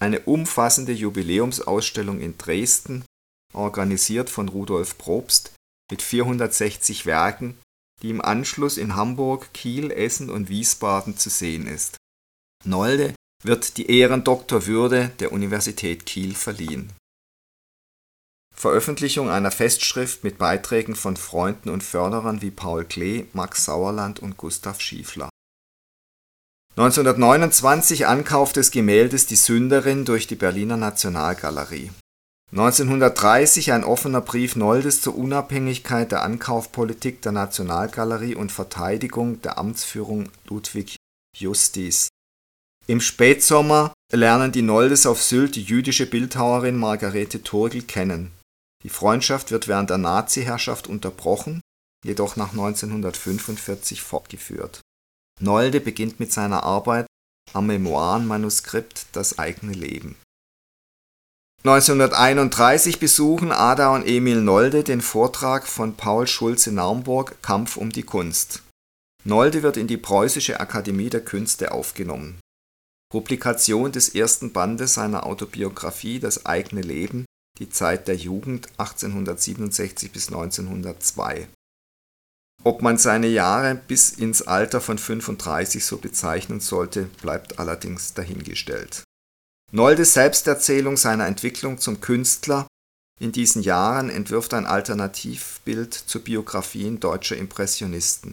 [0.00, 3.04] eine umfassende Jubiläumsausstellung in Dresden,
[3.52, 5.52] organisiert von Rudolf Probst,
[5.90, 7.58] mit 460 Werken,
[8.02, 11.96] die im Anschluss in Hamburg, Kiel, Essen und Wiesbaden zu sehen ist.
[12.64, 16.92] Nolde wird die Ehrendoktorwürde der Universität Kiel verliehen.
[18.54, 24.36] Veröffentlichung einer Festschrift mit Beiträgen von Freunden und Förderern wie Paul Klee, Max Sauerland und
[24.36, 25.28] Gustav Schiefler.
[26.76, 31.92] 1929 Ankauf des Gemäldes Die Sünderin durch die Berliner Nationalgalerie
[32.50, 40.30] 1930 ein offener Brief Noldes zur Unabhängigkeit der Ankaufpolitik der Nationalgalerie und Verteidigung der Amtsführung
[40.48, 40.96] Ludwig
[41.36, 42.08] Justis.
[42.88, 48.32] Im Spätsommer lernen die Noldes auf Sylt die jüdische Bildhauerin Margarete Turgel kennen.
[48.82, 51.60] Die Freundschaft wird während der Nazi-Herrschaft unterbrochen,
[52.04, 54.83] jedoch nach 1945 fortgeführt.
[55.40, 57.06] Nolde beginnt mit seiner Arbeit
[57.52, 60.16] am Memoirenmanuskript Das eigene Leben
[61.66, 68.62] 1931 besuchen Ada und Emil Nolde den Vortrag von Paul Schulze-Naumburg Kampf um die Kunst.
[69.24, 72.38] Nolde wird in die Preußische Akademie der Künste aufgenommen.
[73.10, 77.24] Publikation des ersten Bandes seiner Autobiographie Das eigene Leben,
[77.58, 81.48] die Zeit der Jugend 1867 bis 1902.
[82.64, 89.04] Ob man seine Jahre bis ins Alter von 35 so bezeichnen sollte, bleibt allerdings dahingestellt
[89.72, 92.66] Noldes Selbsterzählung seiner Entwicklung zum Künstler
[93.20, 98.32] in diesen Jahren entwirft ein Alternativbild zu Biografien deutscher Impressionisten.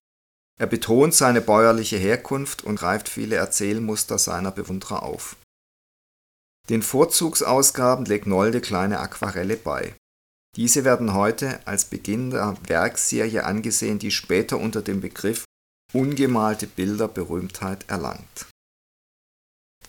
[0.60, 5.36] Er betont seine bäuerliche Herkunft und greift viele Erzählmuster seiner Bewunderer auf.
[6.70, 9.96] Den Vorzugsausgaben legt Nolde kleine Aquarelle bei.
[10.56, 15.46] Diese werden heute als Beginn der Werkserie angesehen, die später unter dem Begriff
[15.94, 18.48] ungemalte Bilder Berühmtheit erlangt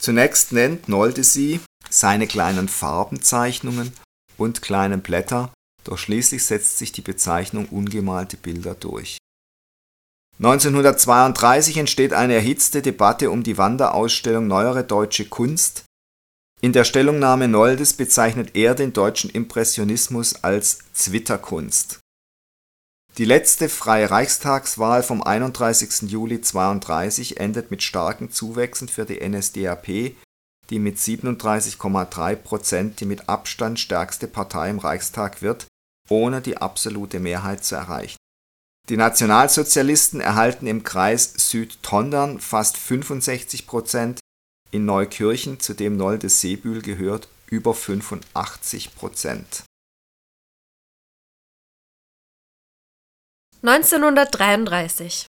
[0.03, 3.93] Zunächst nennt Nolde sie seine kleinen Farbenzeichnungen
[4.37, 5.53] und kleinen Blätter,
[5.85, 9.19] doch schließlich setzt sich die Bezeichnung ungemalte Bilder durch.
[10.39, 15.85] 1932 entsteht eine erhitzte Debatte um die Wanderausstellung Neuere deutsche Kunst.
[16.63, 21.99] In der Stellungnahme Noldes bezeichnet er den deutschen Impressionismus als Zwitterkunst
[23.19, 26.11] die letzte freie Reichstagswahl vom 31.
[26.11, 30.17] Juli 1932 endet mit starken Zuwächsen für die NSDAP,
[30.71, 35.67] die mit 37,3 Prozent die mit Abstand stärkste Partei im Reichstag wird,
[36.09, 38.17] ohne die absolute Mehrheit zu erreichen.
[38.89, 44.21] Die Nationalsozialisten erhalten im Kreis Südtondern fast 65 Prozent,
[44.73, 49.65] in Neukirchen, zu dem Nolde-Seebühl gehört, über 85 Prozent
[53.65, 55.27] 1933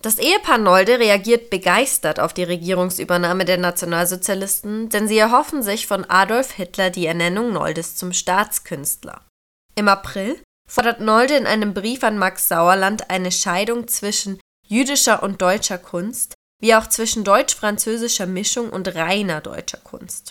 [0.00, 6.04] Das Ehepaar Nolde reagiert begeistert auf die Regierungsübernahme der Nationalsozialisten, denn sie erhoffen sich von
[6.04, 9.26] Adolf Hitler die Ernennung Noldes zum Staatskünstler.
[9.74, 15.42] Im April fordert Nolde in einem Brief an Max Sauerland eine Scheidung zwischen jüdischer und
[15.42, 20.30] deutscher Kunst, wie auch zwischen deutsch-französischer Mischung und reiner deutscher Kunst.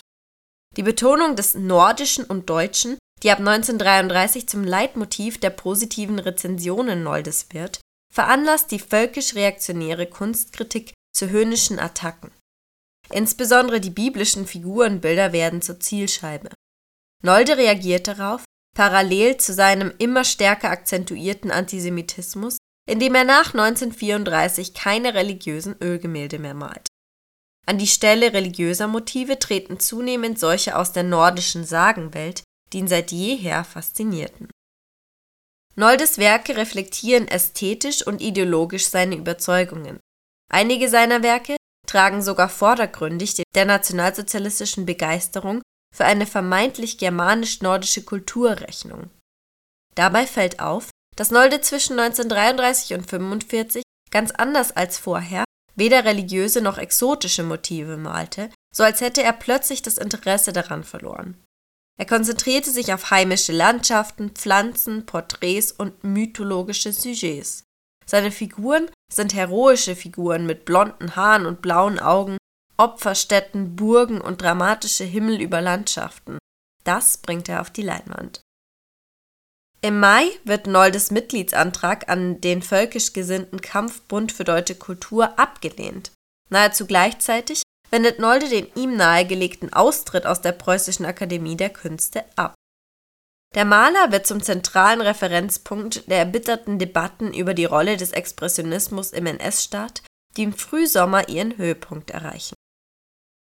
[0.76, 7.46] Die Betonung des Nordischen und Deutschen die ab 1933 zum Leitmotiv der positiven Rezensionen Noldes
[7.52, 7.80] wird,
[8.12, 12.30] veranlasst die völkisch-reaktionäre Kunstkritik zu höhnischen Attacken.
[13.10, 16.50] Insbesondere die biblischen Figurenbilder werden zur Zielscheibe.
[17.22, 18.44] Nolde reagiert darauf,
[18.76, 26.54] parallel zu seinem immer stärker akzentuierten Antisemitismus, indem er nach 1934 keine religiösen Ölgemälde mehr
[26.54, 26.88] malt.
[27.66, 33.10] An die Stelle religiöser Motive treten zunehmend solche aus der nordischen Sagenwelt, die ihn seit
[33.10, 34.48] jeher faszinierten.
[35.74, 40.00] Noldes Werke reflektieren ästhetisch und ideologisch seine Überzeugungen.
[40.50, 45.60] Einige seiner Werke tragen sogar vordergründig der nationalsozialistischen Begeisterung
[45.94, 49.10] für eine vermeintlich germanisch-nordische Kultur Rechnung.
[49.94, 56.60] Dabei fällt auf, dass Nolde zwischen 1933 und 1945 ganz anders als vorher weder religiöse
[56.60, 61.42] noch exotische Motive malte, so als hätte er plötzlich das Interesse daran verloren.
[61.98, 67.64] Er konzentrierte sich auf heimische Landschaften, Pflanzen, Porträts und mythologische Sujets.
[68.04, 72.36] Seine Figuren sind heroische Figuren mit blonden Haaren und blauen Augen,
[72.76, 76.38] Opferstätten, Burgen und dramatische Himmel über Landschaften.
[76.84, 78.40] Das bringt er auf die Leinwand.
[79.82, 86.12] Im Mai wird Noldes Mitgliedsantrag an den völkisch gesinnten Kampfbund für deutsche Kultur abgelehnt.
[86.48, 92.54] Nahezu gleichzeitig wendet Nolde den ihm nahegelegten Austritt aus der Preußischen Akademie der Künste ab.
[93.54, 99.26] Der Maler wird zum zentralen Referenzpunkt der erbitterten Debatten über die Rolle des Expressionismus im
[99.26, 100.02] NS-Staat,
[100.36, 102.54] die im Frühsommer ihren Höhepunkt erreichen.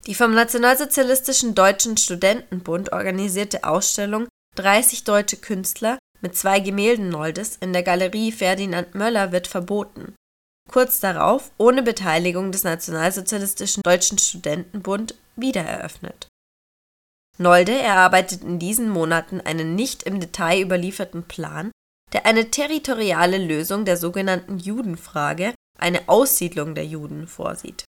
[0.07, 7.73] Die vom Nationalsozialistischen Deutschen Studentenbund organisierte Ausstellung 30 deutsche Künstler mit zwei Gemälden Noldes in
[7.73, 10.15] der Galerie Ferdinand Möller wird verboten.
[10.69, 16.29] Kurz darauf, ohne Beteiligung des Nationalsozialistischen Deutschen Studentenbund, wiedereröffnet.
[17.39, 21.71] Nolde erarbeitet in diesen Monaten einen nicht im Detail überlieferten Plan,
[22.13, 27.85] der eine territoriale Lösung der sogenannten Judenfrage, eine Aussiedlung der Juden, vorsieht.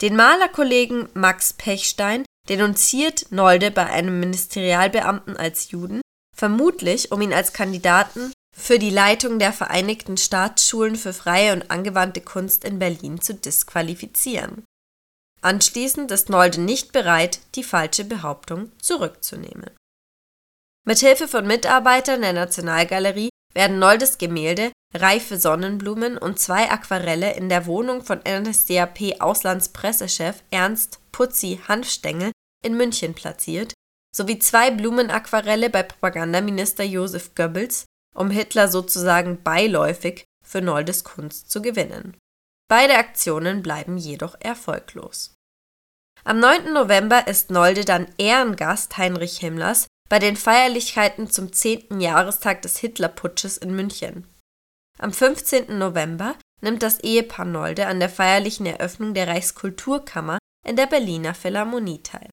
[0.00, 6.00] Den Malerkollegen Max Pechstein denunziert Nolde bei einem Ministerialbeamten als Juden,
[6.38, 12.20] vermutlich um ihn als Kandidaten für die Leitung der Vereinigten Staatsschulen für freie und angewandte
[12.20, 14.64] Kunst in Berlin zu disqualifizieren.
[15.40, 19.70] Anschließend ist Nolde nicht bereit, die falsche Behauptung zurückzunehmen.
[20.86, 27.66] Mithilfe von Mitarbeitern der Nationalgalerie werden Noldes Gemälde Reife Sonnenblumen und zwei Aquarelle in der
[27.66, 32.32] Wohnung von NSDAP Auslandspressechef Ernst Putzi Hanfstengel
[32.64, 33.74] in München platziert,
[34.18, 41.62] sowie zwei Blumenaquarelle bei Propagandaminister Josef Goebbels, um Hitler sozusagen beiläufig für Noldes Kunst zu
[41.62, 42.16] gewinnen.
[42.68, 45.34] Beide Aktionen bleiben jedoch erfolglos.
[46.24, 46.72] Am 9.
[46.72, 52.00] November ist Nolde dann Ehrengast Heinrich Himmlers bei den Feierlichkeiten zum 10.
[52.00, 54.26] Jahrestag des Hitlerputsches in München.
[54.98, 55.78] Am 15.
[55.78, 62.02] November nimmt das Ehepaar Nolde an der feierlichen Eröffnung der Reichskulturkammer in der Berliner Philharmonie
[62.02, 62.28] teil.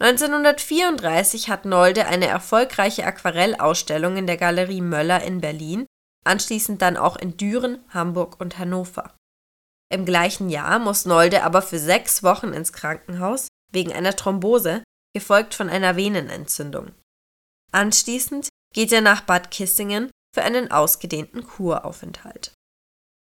[0.00, 5.86] 1934 hat Nolde eine erfolgreiche Aquarellausstellung in der Galerie Möller in Berlin,
[6.24, 9.14] anschließend dann auch in Düren, Hamburg und Hannover.
[9.92, 14.82] Im gleichen Jahr muss Nolde aber für sechs Wochen ins Krankenhaus wegen einer Thrombose,
[15.14, 16.92] gefolgt von einer Venenentzündung.
[17.72, 22.52] Anschließend geht er nach Bad Kissingen für einen ausgedehnten Kuraufenthalt.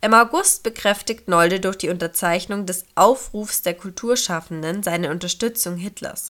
[0.03, 6.27] Im August bekräftigt Nolde durch die Unterzeichnung des Aufrufs der Kulturschaffenden seine Unterstützung Hitlers.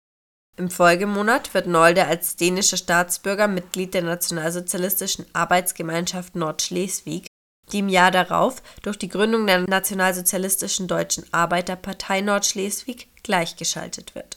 [0.58, 7.28] Im Folgemonat wird Nolde als dänischer Staatsbürger Mitglied der Nationalsozialistischen Arbeitsgemeinschaft Nordschleswig,
[7.72, 14.36] die im Jahr darauf durch die Gründung der Nationalsozialistischen Deutschen Arbeiterpartei Nordschleswig gleichgeschaltet wird.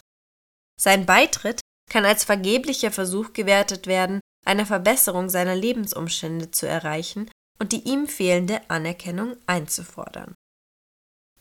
[0.80, 7.72] Sein Beitritt kann als vergeblicher Versuch gewertet werden, eine Verbesserung seiner Lebensumstände zu erreichen und
[7.72, 10.34] die ihm fehlende Anerkennung einzufordern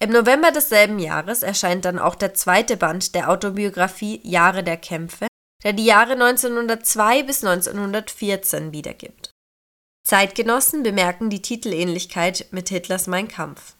[0.03, 5.27] im November desselben Jahres erscheint dann auch der zweite Band der Autobiografie Jahre der Kämpfe,
[5.63, 9.31] der die Jahre 1902 bis 1914 wiedergibt.
[10.05, 13.75] Zeitgenossen bemerken die Titelähnlichkeit mit Hitlers Mein Kampf.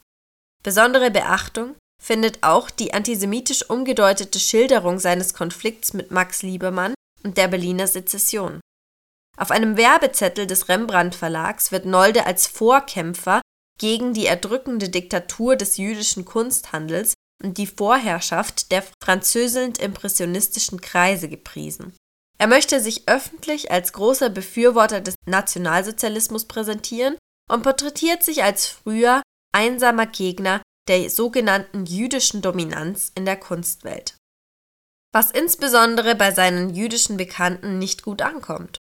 [0.64, 7.50] Besondere Beachtung findet auch die antisemitisch umgedeutete Schilderung seines Konflikts mit Max Liebermann und der
[7.50, 8.62] Berliner Sezession.
[9.38, 13.42] Auf einem Werbezettel des Rembrandt Verlags wird Nolde als Vorkämpfer
[13.80, 21.94] gegen die erdrückende Diktatur des jüdischen Kunsthandels und die Vorherrschaft der französisch-impressionistischen Kreise gepriesen.
[22.38, 27.16] Er möchte sich öffentlich als großer Befürworter des Nationalsozialismus präsentieren
[27.50, 29.22] und porträtiert sich als früher
[29.54, 34.18] einsamer Gegner der sogenannten jüdischen Dominanz in der Kunstwelt.
[35.14, 38.78] Was insbesondere bei seinen jüdischen Bekannten nicht gut ankommt.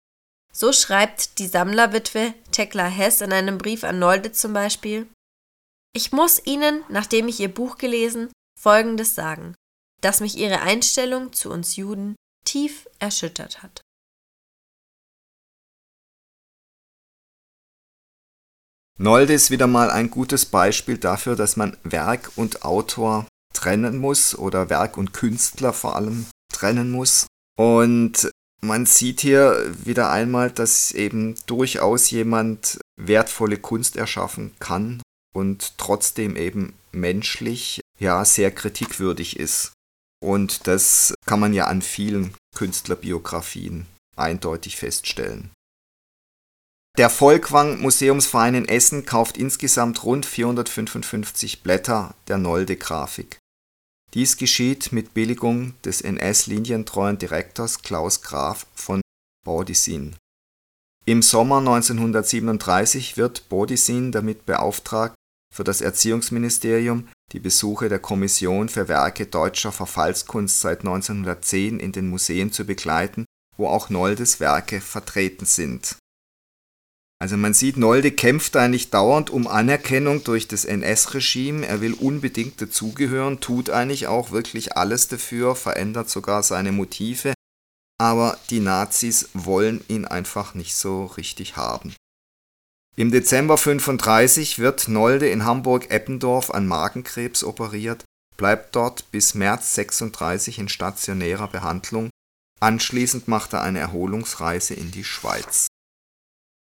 [0.53, 5.07] So schreibt die Sammlerwitwe Tekla Hess in einem Brief an Nolde zum Beispiel
[5.95, 9.55] Ich muss Ihnen, nachdem ich Ihr Buch gelesen, Folgendes sagen,
[10.01, 13.81] dass mich Ihre Einstellung zu uns Juden tief erschüttert hat.
[18.99, 24.37] Nolde ist wieder mal ein gutes Beispiel dafür, dass man Werk und Autor trennen muss
[24.37, 27.25] oder Werk und Künstler vor allem trennen muss.
[27.57, 28.29] Und
[28.63, 35.01] man sieht hier wieder einmal, dass eben durchaus jemand wertvolle Kunst erschaffen kann
[35.33, 39.73] und trotzdem eben menschlich ja sehr kritikwürdig ist.
[40.23, 45.49] Und das kann man ja an vielen Künstlerbiografien eindeutig feststellen.
[46.97, 53.39] Der Volkwang Museumsverein in Essen kauft insgesamt rund 455 Blätter der Nolde-Grafik.
[54.13, 58.99] Dies geschieht mit Billigung des NS-linientreuen Direktors Klaus Graf von
[59.45, 60.17] Boudicin.
[61.05, 65.15] Im Sommer 1937 wird Boudicin damit beauftragt,
[65.53, 72.09] für das Erziehungsministerium die Besuche der Kommission für Werke deutscher Verfallskunst seit 1910 in den
[72.09, 73.23] Museen zu begleiten,
[73.55, 75.95] wo auch Noldes Werke vertreten sind.
[77.21, 81.67] Also man sieht, Nolde kämpft eigentlich dauernd um Anerkennung durch das NS-Regime.
[81.67, 87.35] Er will unbedingt dazugehören, tut eigentlich auch wirklich alles dafür, verändert sogar seine Motive.
[87.99, 91.93] Aber die Nazis wollen ihn einfach nicht so richtig haben.
[92.95, 98.03] Im Dezember 35 wird Nolde in Hamburg-Eppendorf an Magenkrebs operiert,
[98.35, 102.09] bleibt dort bis März 36 in stationärer Behandlung.
[102.59, 105.67] Anschließend macht er eine Erholungsreise in die Schweiz.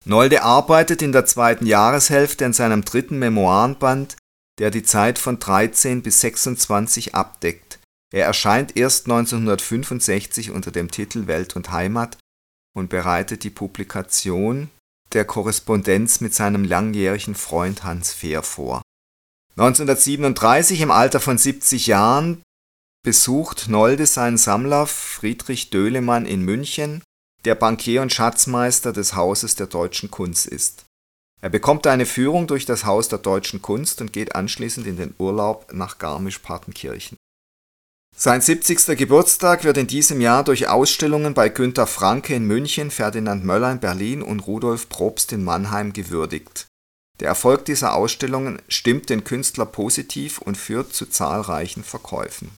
[0.04, 4.16] Nolde arbeitet in der zweiten Jahreshälfte an seinem dritten Memoirenband,
[4.58, 7.78] der die Zeit von 13 bis 26 abdeckt.
[8.12, 12.18] Er erscheint erst 1965 unter dem Titel Welt und Heimat
[12.76, 14.70] und bereitet die Publikation
[15.12, 18.82] der Korrespondenz mit seinem langjährigen Freund Hans Fehr vor.
[19.56, 22.42] 1937, im Alter von 70 Jahren,
[23.04, 27.02] besucht Nolde seinen Sammler Friedrich Döhlemann in München
[27.44, 30.84] der Bankier und Schatzmeister des Hauses der Deutschen Kunst ist.
[31.40, 35.14] Er bekommt eine Führung durch das Haus der Deutschen Kunst und geht anschließend in den
[35.18, 37.18] Urlaub nach Garmisch-Partenkirchen.
[38.16, 38.96] Sein 70.
[38.96, 43.80] Geburtstag wird in diesem Jahr durch Ausstellungen bei Günter Franke in München, Ferdinand Möller in
[43.80, 46.66] Berlin und Rudolf Probst in Mannheim gewürdigt.
[47.20, 52.52] Der Erfolg dieser Ausstellungen stimmt den Künstler positiv und führt zu zahlreichen Verkäufen.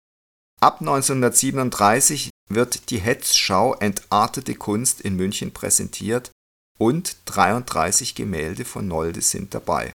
[0.64, 6.30] Ab 1937 wird die Hetzschau Entartete Kunst in München präsentiert
[6.78, 9.92] und 33 Gemälde von Nolde sind dabei.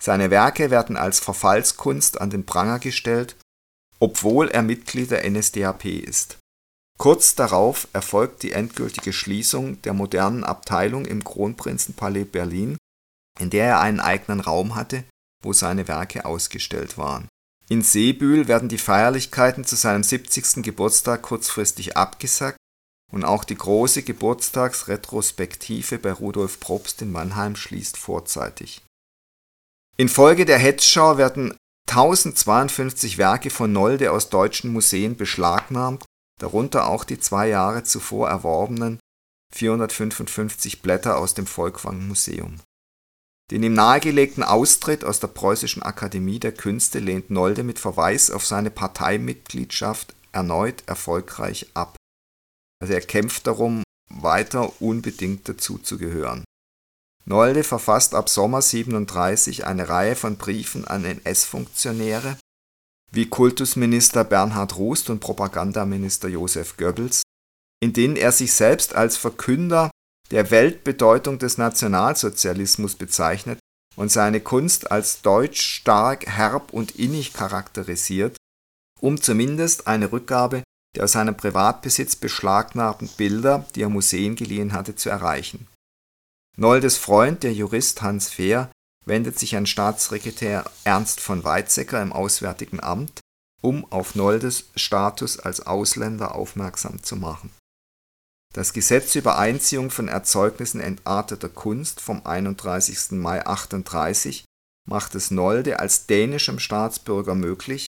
[0.00, 3.36] Seine Werke werden als Verfallskunst an den Pranger gestellt,
[4.00, 6.38] obwohl er Mitglied der NSDAP ist.
[6.98, 12.78] Kurz darauf erfolgt die endgültige Schließung der modernen Abteilung im Kronprinzenpalais Berlin,
[13.38, 15.04] in der er einen eigenen Raum hatte,
[15.42, 17.28] wo seine Werke ausgestellt waren
[17.68, 20.62] in Seebühl werden die Feierlichkeiten zu seinem 70.
[20.62, 22.56] Geburtstag kurzfristig abgesagt
[23.12, 28.82] und auch die große Geburtstagsretrospektive bei Rudolf Probst in Mannheim schließt vorzeitig.
[29.96, 31.54] Infolge der Hetzschau werden
[31.88, 36.04] 1052 Werke von Nolde aus deutschen Museen beschlagnahmt,
[36.40, 38.98] darunter auch die zwei Jahre zuvor erworbenen
[39.54, 42.58] 455 Blätter aus dem Volkwang Museum
[43.52, 48.46] den ihm nahegelegten Austritt aus der Preußischen Akademie der Künste lehnt Nolde mit Verweis auf
[48.46, 51.96] seine Parteimitgliedschaft erneut erfolgreich ab.
[52.80, 56.44] Also er kämpft darum, weiter unbedingt dazuzugehören.
[57.26, 62.38] Nolde verfasst ab Sommer 37 eine Reihe von Briefen an NS-Funktionäre
[63.10, 67.20] wie Kultusminister Bernhard Rust und Propagandaminister Josef Goebbels,
[67.82, 69.90] in denen er sich selbst als Verkünder
[70.32, 73.58] der Weltbedeutung des Nationalsozialismus bezeichnet
[73.96, 78.36] und seine Kunst als deutsch stark, herb und innig charakterisiert,
[78.98, 80.62] um zumindest eine Rückgabe
[80.94, 85.66] der aus seinem Privatbesitz beschlagnahmten Bilder, die er Museen geliehen hatte, zu erreichen.
[86.58, 88.70] Noldes Freund, der Jurist Hans Fehr,
[89.06, 93.20] wendet sich an Staatssekretär Ernst von Weizsäcker im Auswärtigen Amt,
[93.62, 97.50] um auf Noldes Status als Ausländer aufmerksam zu machen
[98.52, 103.12] das Gesetz über Einziehung von Erzeugnissen entarteter Kunst vom 31.
[103.12, 104.44] Mai 1938
[104.88, 107.86] macht es Nolde als dänischem Staatsbürger möglich,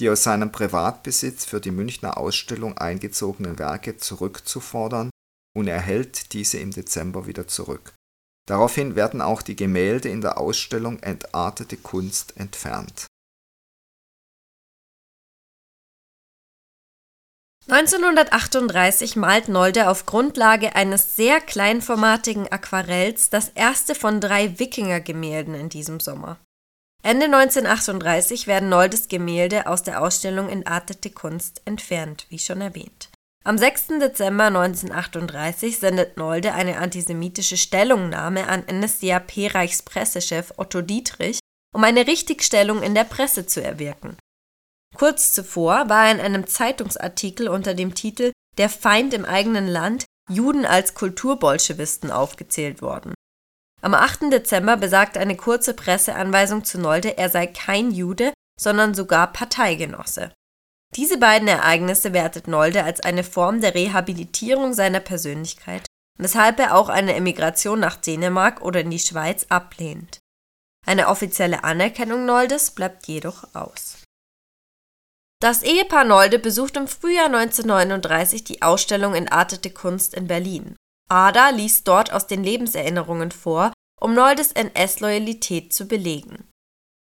[0.00, 5.10] die aus seinem Privatbesitz für die Münchner Ausstellung eingezogenen Werke zurückzufordern
[5.56, 7.94] und erhält diese im Dezember wieder zurück.
[8.46, 13.06] Daraufhin werden auch die Gemälde in der Ausstellung Entartete Kunst entfernt
[17.66, 25.70] 1938 malt Nolde auf Grundlage eines sehr kleinformatigen Aquarells das erste von drei Wikinger-Gemälden in
[25.70, 26.38] diesem Sommer.
[27.02, 33.08] Ende 1938 werden Noldes Gemälde aus der Ausstellung Entartete Kunst entfernt, wie schon erwähnt.
[33.44, 33.98] Am 6.
[34.00, 41.40] Dezember 1938 sendet Nolde eine antisemitische Stellungnahme an NSDAP-Reichspressechef Otto Dietrich,
[41.74, 44.16] um eine Richtigstellung in der Presse zu erwirken.
[44.94, 50.04] Kurz zuvor war er in einem Zeitungsartikel unter dem Titel Der Feind im eigenen Land
[50.30, 53.12] Juden als Kulturbolschewisten aufgezählt worden.
[53.82, 54.32] Am 8.
[54.32, 60.32] Dezember besagt eine kurze Presseanweisung zu Nolde, er sei kein Jude, sondern sogar Parteigenosse.
[60.96, 65.84] Diese beiden Ereignisse wertet Nolde als eine Form der Rehabilitierung seiner Persönlichkeit,
[66.18, 70.20] weshalb er auch eine Emigration nach Dänemark oder in die Schweiz ablehnt.
[70.86, 73.93] Eine offizielle Anerkennung Noldes bleibt jedoch aus
[75.44, 80.74] das Ehepaar Nolde besucht im Frühjahr 1939 die Ausstellung Entartete Kunst in Berlin.
[81.10, 83.70] Ada liest dort aus den Lebenserinnerungen vor,
[84.00, 86.48] um Noldes NS-Loyalität zu belegen.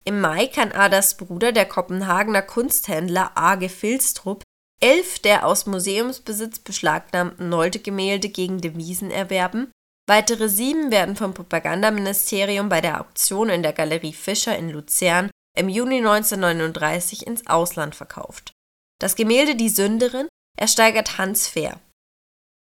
[0.06, 4.44] Im Mai kann Adas Bruder, der Kopenhagener Kunsthändler Age Filstrup,
[4.82, 9.74] elf der aus Museumsbesitz beschlagnahmten Nolde-Gemälde gegen Devisen erwerben,
[10.08, 15.70] weitere sieben werden vom Propagandaministerium bei der Auktion in der Galerie Fischer in Luzern im
[15.70, 18.54] Juni 1939 ins Ausland verkauft.
[19.00, 20.28] Das Gemälde Die Sünderin
[20.58, 21.80] ersteigert Hans Fehr.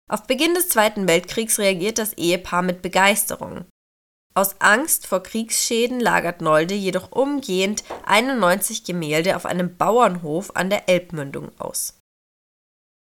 [0.09, 3.65] Auf Beginn des Zweiten Weltkriegs reagiert das Ehepaar mit Begeisterung.
[4.33, 10.87] Aus Angst vor Kriegsschäden lagert Nolde jedoch umgehend 91 Gemälde auf einem Bauernhof an der
[10.87, 11.97] Elbmündung aus.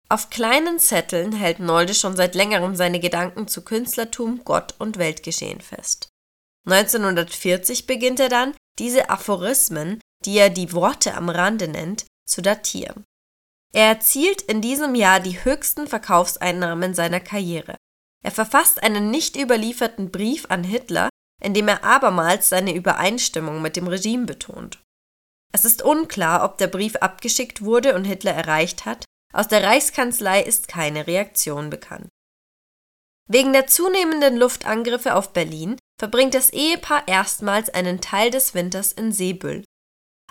[0.09, 5.59] Auf kleinen Zetteln hält Nolde schon seit längerem seine Gedanken zu Künstlertum, Gott und Weltgeschehen
[5.59, 6.09] fest.
[6.65, 13.03] 1940 beginnt er dann, diese Aphorismen, die er die Worte am Rande nennt, zu datieren.
[13.73, 17.75] Er erzielt in diesem Jahr die höchsten Verkaufseinnahmen seiner Karriere.
[18.23, 21.09] Er verfasst einen nicht überlieferten Brief an Hitler,
[21.41, 24.81] in dem er abermals seine Übereinstimmung mit dem Regime betont.
[25.53, 30.41] Es ist unklar, ob der Brief abgeschickt wurde und Hitler erreicht hat, aus der Reichskanzlei
[30.41, 32.09] ist keine Reaktion bekannt.
[33.29, 39.11] Wegen der zunehmenden Luftangriffe auf Berlin verbringt das Ehepaar erstmals einen Teil des Winters in
[39.11, 39.63] Seebüll.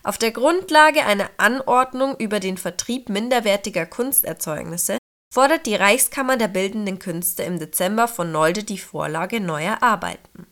[0.05, 4.99] Auf der Grundlage einer Anordnung über den Vertrieb minderwertiger Kunsterzeugnisse
[5.35, 10.47] fordert die Reichskammer der Bildenden Künste im Dezember von Nolde die Vorlage neuer Arbeiten.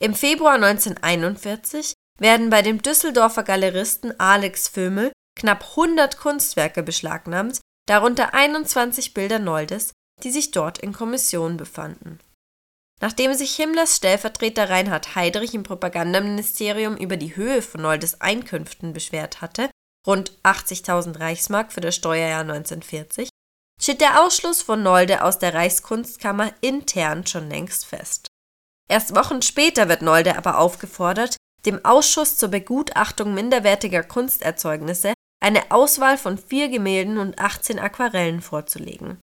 [0.00, 8.32] Im Februar 1941 werden bei dem Düsseldorfer Galeristen Alex Vömel knapp 100 Kunstwerke beschlagnahmt, darunter
[8.32, 9.92] 21 Bilder Noldes,
[10.22, 12.18] die sich dort in Kommission befanden
[13.00, 19.40] Nachdem sich Himmlers Stellvertreter Reinhard Heydrich im Propagandaministerium über die Höhe von Noldes Einkünften beschwert
[19.40, 19.70] hatte
[20.06, 23.28] (rund 80.000 Reichsmark für das Steuerjahr 1940),
[23.80, 28.26] steht der Ausschluss von Nolde aus der Reichskunstkammer intern schon längst fest.
[28.90, 31.36] Erst Wochen später wird Nolde aber aufgefordert,
[31.66, 39.20] dem Ausschuss zur Begutachtung minderwertiger Kunsterzeugnisse eine Auswahl von vier Gemälden und 18 Aquarellen vorzulegen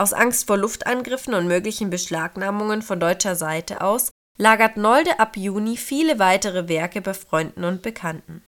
[0.00, 5.76] aus Angst vor Luftangriffen und möglichen Beschlagnahmungen von deutscher Seite aus lagert Nolde ab Juni
[5.76, 8.42] viele weitere Werke bei Freunden und Bekannten.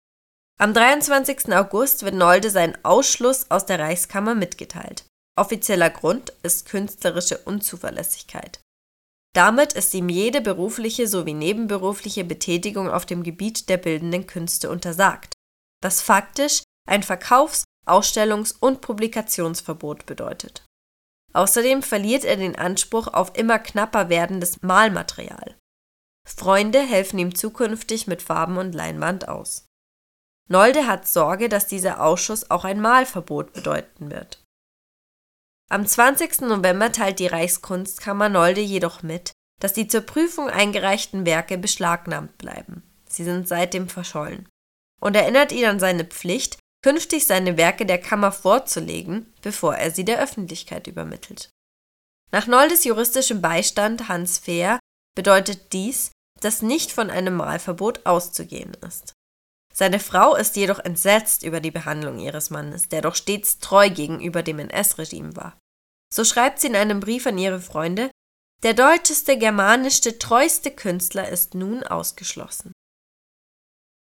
[0.60, 1.54] Am 23.
[1.54, 5.06] August wird Nolde seinen Ausschluss aus der Reichskammer mitgeteilt.
[5.36, 8.60] Offizieller Grund ist künstlerische Unzuverlässigkeit.
[9.34, 15.32] Damit ist ihm jede berufliche sowie nebenberufliche Betätigung auf dem Gebiet der bildenden Künste untersagt,
[15.82, 20.67] was faktisch ein Verkaufs-, Ausstellungs- und Publikationsverbot bedeutet
[21.32, 25.56] Außerdem verliert er den Anspruch auf immer knapper werdendes Malmaterial.
[26.26, 29.66] Freunde helfen ihm zukünftig mit Farben und Leinwand aus.
[30.48, 34.42] Nolde hat Sorge, dass dieser Ausschuss auch ein Malverbot bedeuten wird.
[35.70, 36.42] Am 20.
[36.42, 42.82] November teilt die Reichskunstkammer Nolde jedoch mit, dass die zur Prüfung eingereichten Werke beschlagnahmt bleiben.
[43.06, 44.48] Sie sind seitdem verschollen.
[45.00, 50.04] Und erinnert ihn an seine Pflicht, künftig seine Werke der Kammer vorzulegen, bevor er sie
[50.04, 51.50] der Öffentlichkeit übermittelt.
[52.30, 54.78] Nach Noldes juristischem Beistand Hans Fehr
[55.14, 59.14] bedeutet dies, dass nicht von einem Malverbot auszugehen ist.
[59.74, 64.42] Seine Frau ist jedoch entsetzt über die Behandlung ihres Mannes, der doch stets treu gegenüber
[64.42, 65.58] dem NS-Regime war.
[66.12, 68.10] So schreibt sie in einem Brief an ihre Freunde,
[68.64, 72.72] der deutscheste, germanischste, treueste Künstler ist nun ausgeschlossen.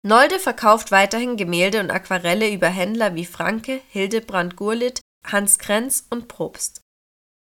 [0.07, 6.28] Nolde verkauft weiterhin Gemälde und Aquarelle über Händler wie Franke, Hildebrand Gurlitt, Hans Krenz und
[6.28, 6.82] Probst.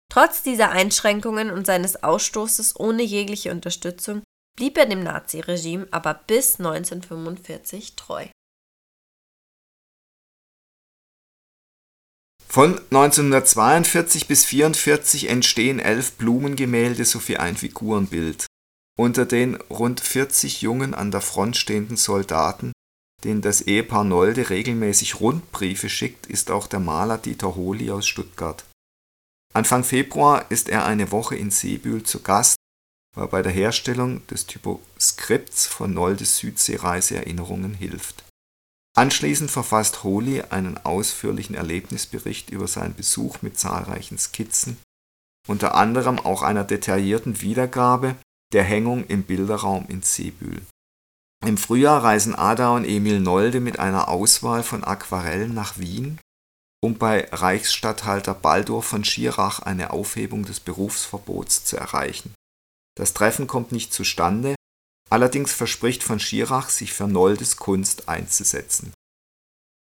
[0.09, 4.23] Trotz dieser Einschränkungen und seines Ausstoßes ohne jegliche Unterstützung
[4.57, 8.27] blieb er dem Naziregime aber bis 1945 treu.
[12.47, 18.47] Von 1942 bis 1944 entstehen elf Blumengemälde sowie ein Figurenbild.
[18.99, 22.73] Unter den rund 40 jungen an der Front stehenden Soldaten,
[23.25, 28.65] denen das Ehepaar Nolde regelmäßig Rundbriefe schickt, ist auch der Maler Dieter Holy aus Stuttgart.
[29.55, 32.57] Anfang Februar ist er eine Woche in Seebühl zu Gast,
[33.15, 38.25] weil bei der Herstellung des Typoskripts von Noldes Südseereise Erinnerungen hilft.
[38.95, 44.77] Anschließend verfasst Holy einen ausführlichen Erlebnisbericht über seinen Besuch mit zahlreichen Skizzen,
[45.49, 48.17] unter anderem auch einer detaillierten Wiedergabe
[48.53, 50.63] der Hängung im Bilderraum in Seebühl.
[51.45, 56.19] Im Frühjahr reisen Ada und Emil Nolde mit einer Auswahl von Aquarellen nach Wien,
[56.81, 62.35] um bei Reichsstatthalter Baldur von Schirach eine Aufhebung des Berufsverbots zu erreichen.
[62.97, 64.55] Das Treffen kommt nicht zustande,
[65.11, 68.93] allerdings verspricht von Schirach, sich für Noldes Kunst einzusetzen.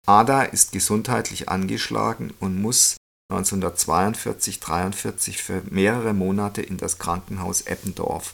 [0.05, 2.97] Ada ist gesundheitlich angeschlagen und muss
[3.31, 8.33] 1942 / 43 für mehrere Monate in das Krankenhaus Eppendorf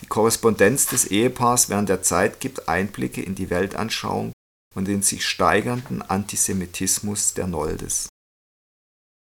[0.00, 4.32] Die Korrespondenz des Ehepaars während der Zeit gibt Einblicke in die Weltanschauung
[4.74, 8.08] und den sich steigernden Antisemitismus der Noldes.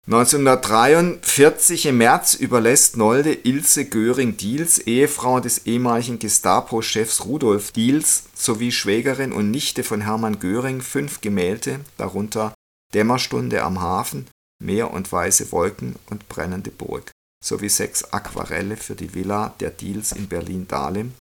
[0.08, 9.32] 1943 im März überlässt Nolde Ilse Göring-Diels, Ehefrau des ehemaligen Gestapo-Chefs Rudolf Diels sowie Schwägerin
[9.32, 12.52] und Nichte von Hermann Göring fünf Gemälde, darunter
[12.94, 14.26] Dämmerstunde am Hafen,
[14.60, 17.12] Meer und weiße Wolken und brennende Burg,
[17.42, 21.14] sowie sechs Aquarelle für die Villa der Diels in Berlin-Dahlem,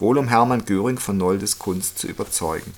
[0.00, 2.74] wohl um Hermann Göring von Noldes Kunst zu überzeugen.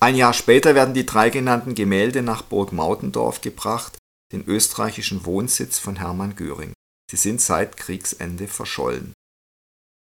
[0.00, 3.98] Ein Jahr später werden die drei genannten Gemälde nach Burg Mautendorf gebracht,
[4.32, 6.72] den österreichischen Wohnsitz von Hermann Göring.
[7.10, 9.12] Sie sind seit Kriegsende verschollen.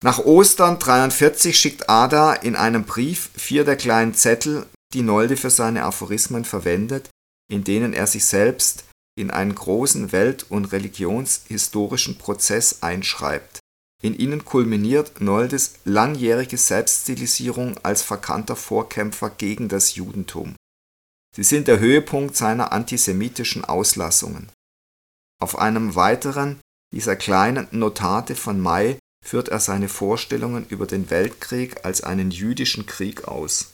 [0.03, 5.51] Nach Ostern 43 schickt Ada in einem Brief vier der kleinen Zettel, die Nolde für
[5.51, 7.09] seine Aphorismen verwendet,
[7.49, 8.83] in denen er sich selbst
[9.17, 13.59] in einen großen welt- und religionshistorischen Prozess einschreibt.
[14.01, 20.55] In ihnen kulminiert Noldes langjährige Selbststilisierung als verkannter Vorkämpfer gegen das Judentum.
[21.35, 24.51] Sie sind der Höhepunkt seiner antisemitischen Auslassungen.
[25.39, 26.59] Auf einem weiteren
[26.93, 32.85] dieser kleinen Notate von Mai führt er seine Vorstellungen über den Weltkrieg als einen jüdischen
[32.85, 33.71] Krieg aus.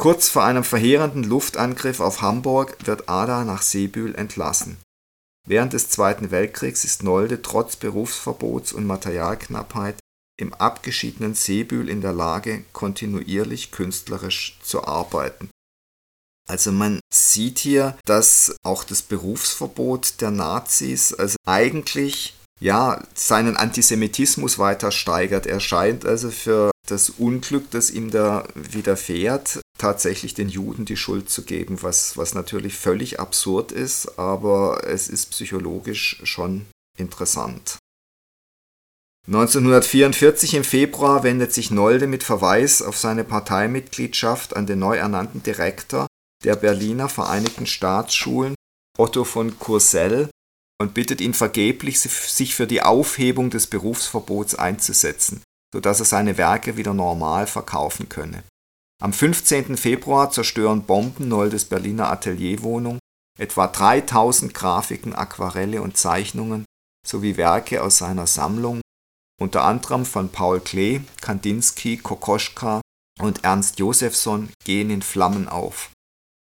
[0.00, 4.78] Kurz vor einem verheerenden Luftangriff auf Hamburg wird Ada nach Seebühl entlassen.
[5.46, 9.96] Während des Zweiten Weltkriegs ist Nolde trotz Berufsverbots und Materialknappheit
[10.40, 15.50] im abgeschiedenen Seebühl in der Lage, kontinuierlich künstlerisch zu arbeiten
[16.48, 24.58] also man sieht hier, dass auch das Berufsverbot der Nazis also eigentlich ja seinen Antisemitismus
[24.58, 25.46] weiter steigert.
[25.46, 31.30] Er scheint also für das Unglück, das ihm da widerfährt, tatsächlich den Juden die Schuld
[31.30, 36.66] zu geben, was, was natürlich völlig absurd ist, aber es ist psychologisch schon
[36.98, 37.78] interessant.
[39.26, 45.42] 1944 im Februar wendet sich Nolde mit Verweis auf seine Parteimitgliedschaft an den neu ernannten
[45.42, 46.06] Direktor
[46.44, 48.54] der Berliner Vereinigten Staatsschulen
[48.98, 50.28] Otto von Courcelles
[50.80, 56.76] und bittet ihn vergeblich, sich für die Aufhebung des Berufsverbots einzusetzen, sodass er seine Werke
[56.76, 58.42] wieder normal verkaufen könne.
[59.02, 59.76] Am 15.
[59.76, 62.98] Februar zerstören Bomben Noldes Berliner Atelierwohnung,
[63.38, 66.64] etwa 3000 Grafiken, Aquarelle und Zeichnungen
[67.06, 68.80] sowie Werke aus seiner Sammlung,
[69.40, 72.80] unter anderem von Paul Klee, Kandinsky, Kokoschka
[73.20, 75.90] und Ernst Josephson, gehen in Flammen auf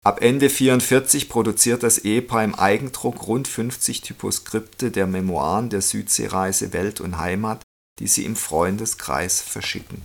[0.04, 6.72] Ab Ende 44 produziert das Ehepaar im Eigendruck rund 50 Typoskripte der Memoiren der Südseereise
[6.72, 7.62] Welt und Heimat,
[7.98, 10.04] die sie im Freundeskreis verschicken.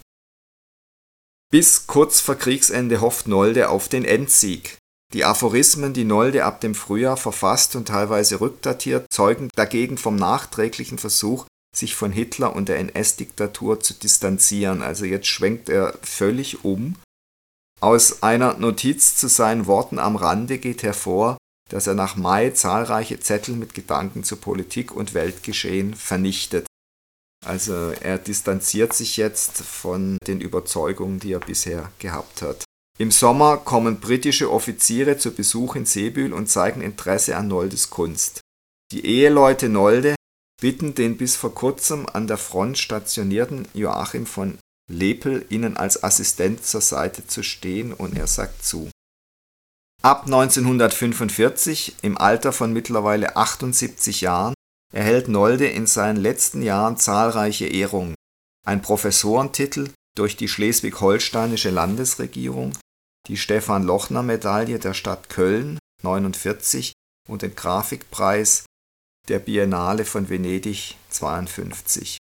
[1.51, 4.77] Bis kurz vor Kriegsende hofft Nolde auf den Endsieg.
[5.13, 10.97] Die Aphorismen, die Nolde ab dem Frühjahr verfasst und teilweise rückdatiert, zeugen dagegen vom nachträglichen
[10.97, 14.81] Versuch, sich von Hitler und der NS-Diktatur zu distanzieren.
[14.81, 16.95] Also jetzt schwenkt er völlig um
[17.83, 21.35] aus einer Notiz zu seinen Worten am Rande geht hervor,
[21.69, 26.65] dass er nach Mai zahlreiche Zettel mit Gedanken zu Politik und Weltgeschehen vernichtet.
[27.45, 32.63] Also er distanziert sich jetzt von den Überzeugungen, die er bisher gehabt hat.
[32.99, 38.41] Im Sommer kommen britische Offiziere zu Besuch in Seebühl und zeigen Interesse an Noldes Kunst.
[38.91, 40.15] Die Eheleute Nolde
[40.61, 46.65] bitten den bis vor kurzem an der Front stationierten Joachim von Lepel ihnen als Assistent
[46.65, 48.89] zur Seite zu stehen und er sagt zu.
[50.03, 54.53] Ab 1945, im Alter von mittlerweile 78 Jahren,
[54.93, 58.15] erhält Nolde in seinen letzten Jahren zahlreiche Ehrungen.
[58.65, 62.73] Ein Professorentitel durch die schleswig-holsteinische Landesregierung,
[63.27, 66.93] die Stefan-Lochner-Medaille der Stadt Köln 49
[67.27, 68.65] und den Grafikpreis
[69.27, 72.17] der Biennale von Venedig 52.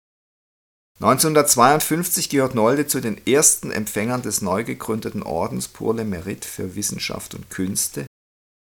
[0.99, 6.75] 1952 gehört Nolde zu den ersten Empfängern des neu gegründeten Ordens Pour le Mérite für
[6.75, 8.05] Wissenschaft und Künste.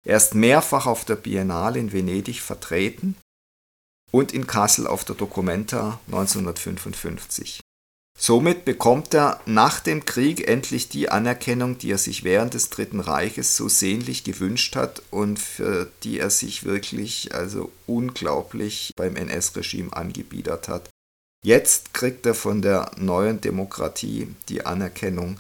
[0.08, 3.18] Er ist mehrfach auf der Biennale in Venedig vertreten
[4.12, 7.62] und in Kassel auf der Documenta 1955.
[8.20, 13.00] Somit bekommt er nach dem Krieg endlich die Anerkennung, die er sich während des Dritten
[13.00, 19.94] Reiches so sehnlich gewünscht hat und für die er sich wirklich also unglaublich beim NS-Regime
[19.94, 20.90] angebiedert hat.
[21.44, 25.40] Jetzt kriegt er von der neuen Demokratie die Anerkennung,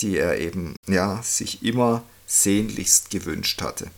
[0.00, 3.90] die er eben ja sich immer sehnlichst gewünscht hatte.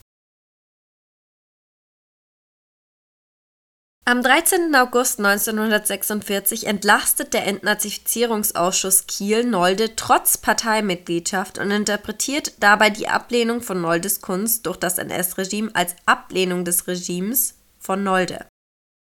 [4.07, 4.75] Am 13.
[4.75, 13.81] August 1946 entlastet der Entnazifizierungsausschuss Kiel Nolde trotz Parteimitgliedschaft und interpretiert dabei die Ablehnung von
[13.81, 18.47] Noldes Kunst durch das NS-Regime als Ablehnung des Regimes von Nolde.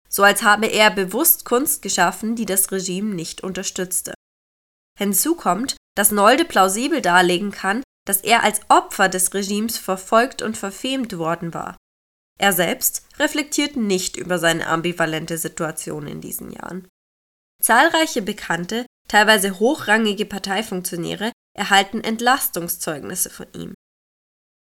[0.09, 4.15] so als habe er bewusst Kunst geschaffen, die das Regime nicht unterstützte.
[4.97, 10.57] Hinzu kommt, dass Nolde plausibel darlegen kann, dass er als Opfer des Regimes verfolgt und
[10.57, 11.77] verfemt worden war.
[12.37, 16.87] Er selbst reflektiert nicht über seine ambivalente Situation in diesen Jahren.
[17.61, 23.73] Zahlreiche bekannte, teilweise hochrangige Parteifunktionäre erhalten Entlastungszeugnisse von ihm.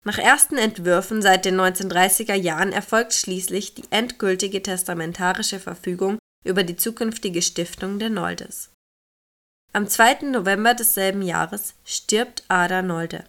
[0.05, 6.75] Nach ersten Entwürfen seit den 1930er Jahren erfolgt schließlich die endgültige testamentarische Verfügung über die
[6.75, 8.69] zukünftige Stiftung der Noldes.
[9.71, 10.25] Am 2.
[10.25, 13.25] November desselben Jahres stirbt Ada Nolde.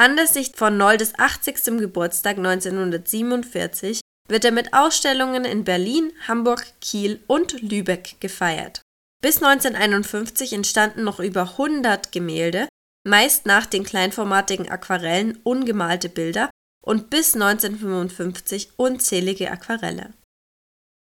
[0.00, 1.76] Anlässlich von Noldes 80.
[1.78, 8.80] Geburtstag 1947 wird er mit Ausstellungen in Berlin, Hamburg, Kiel und Lübeck gefeiert.
[9.20, 12.66] Bis 1951 entstanden noch über 100 Gemälde,
[13.06, 16.48] meist nach den kleinformatigen Aquarellen ungemalte Bilder
[16.82, 20.14] und bis 1955 unzählige Aquarelle.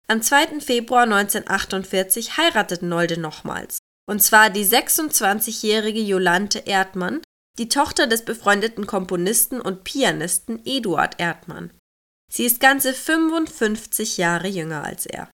[0.08, 0.62] Am 2.
[0.62, 3.80] Februar 1948 heiratet Nolde nochmals,
[4.10, 7.20] und zwar die 26-jährige Jolante Erdmann,
[7.58, 11.72] die Tochter des befreundeten Komponisten und Pianisten Eduard Erdmann.
[12.32, 15.30] Sie ist ganze 55 Jahre jünger als er.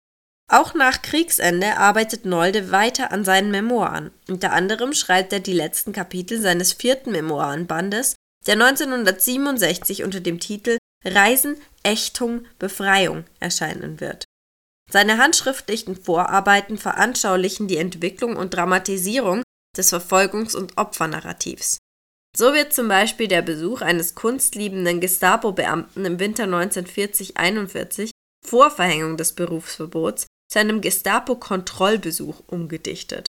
[0.52, 4.12] Auch nach Kriegsende arbeitet Nolde weiter an seinen Memoiren.
[4.28, 8.16] Unter anderem schreibt er die letzten Kapitel seines vierten Memoirenbandes,
[8.46, 14.26] der 1967 unter dem Titel Reisen, Ächtung, Befreiung erscheinen wird.
[14.92, 19.44] Seine handschriftlichen Vorarbeiten veranschaulichen die Entwicklung und Dramatisierung
[19.76, 21.78] des Verfolgungs- und Opfernarrativs.
[22.36, 28.10] So wird zum Beispiel der Besuch eines kunstliebenden Gestapo-Beamten im Winter 1940-41
[28.44, 33.28] vor Verhängung des Berufsverbots zu einem Gestapo-Kontrollbesuch umgedichtet.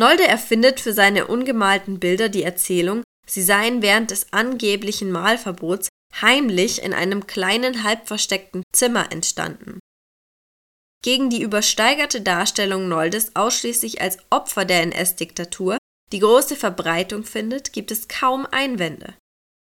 [0.00, 5.88] Nolde erfindet für seine ungemalten Bilder die Erzählung, sie seien während des angeblichen Malverbots
[6.20, 9.80] heimlich in einem kleinen halb versteckten Zimmer entstanden.
[11.04, 15.78] Gegen die übersteigerte Darstellung Noldes ausschließlich als Opfer der NS-Diktatur,
[16.12, 19.14] die große Verbreitung findet, gibt es kaum Einwände.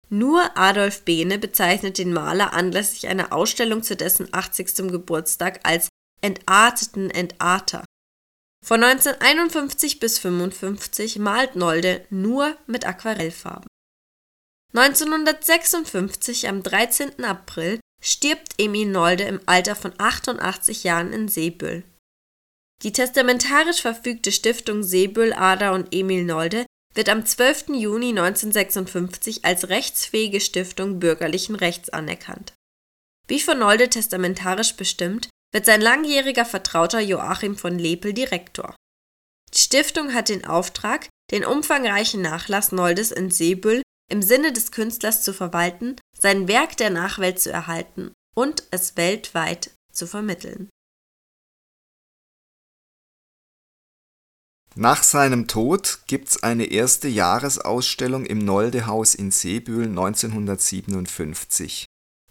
[0.09, 4.89] Nur Adolf Behne bezeichnet den Maler anlässlich einer Ausstellung zu dessen 80.
[4.91, 5.89] Geburtstag als
[6.21, 7.85] entarteten Entarter.
[8.65, 13.67] Von 1951 bis 1955 malt Nolde nur mit Aquarellfarben.
[14.75, 17.25] 1956, am 13.
[17.25, 21.85] April, stirbt Emil Nolde im Alter von 88 Jahren in Seebüll.
[22.83, 27.69] Die testamentarisch verfügte Stiftung Seebüll, Ader und Emil Nolde wird am 12.
[27.69, 32.53] Juni 1956 als rechtsfähige Stiftung bürgerlichen Rechts anerkannt.
[33.29, 38.75] Wie von Nolde testamentarisch bestimmt, wird sein langjähriger Vertrauter Joachim von Lepel Direktor.
[39.55, 45.23] Die Stiftung hat den Auftrag, den umfangreichen Nachlass Noldes in Seebüll im Sinne des Künstlers
[45.23, 50.69] zu verwalten, sein Werk der Nachwelt zu erhalten und es weltweit zu vermitteln.
[54.79, 61.87] Nach seinem Tod gibt's eine erste Jahresausstellung im Noldehaus in Seebühl 1957.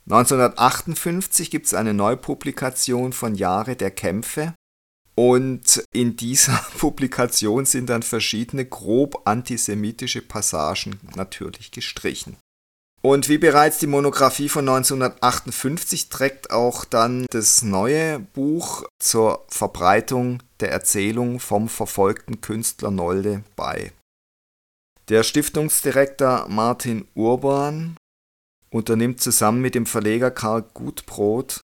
[0.06, 4.54] 1958 gibt es eine Neupublikation von Jahre der Kämpfe
[5.16, 12.38] und in dieser Publikation sind dann verschiedene grob antisemitische Passagen natürlich gestrichen.
[13.02, 20.44] Und wie bereits die Monographie von 1958 trägt auch dann das neue Buch zur Verbreitung
[20.60, 23.92] der Erzählung vom verfolgten Künstler Nolde bei.
[25.10, 27.96] Der Stiftungsdirektor Martin Urban
[28.72, 31.62] unternimmt zusammen mit dem Verleger Karl Gutbrot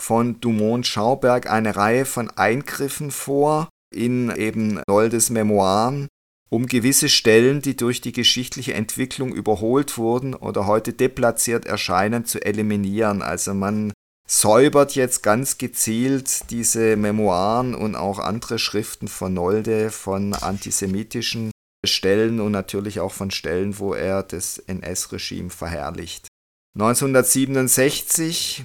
[0.00, 6.08] von Dumont Schauberg eine Reihe von Eingriffen vor in eben Noldes Memoiren,
[6.48, 12.40] um gewisse Stellen, die durch die geschichtliche Entwicklung überholt wurden oder heute deplatziert erscheinen, zu
[12.40, 13.22] eliminieren.
[13.22, 13.92] Also man
[14.26, 21.50] säubert jetzt ganz gezielt diese Memoiren und auch andere Schriften von Nolde von antisemitischen
[21.84, 26.26] Stellen und natürlich auch von Stellen, wo er das NS-Regime verherrlicht.
[26.74, 28.64] 1967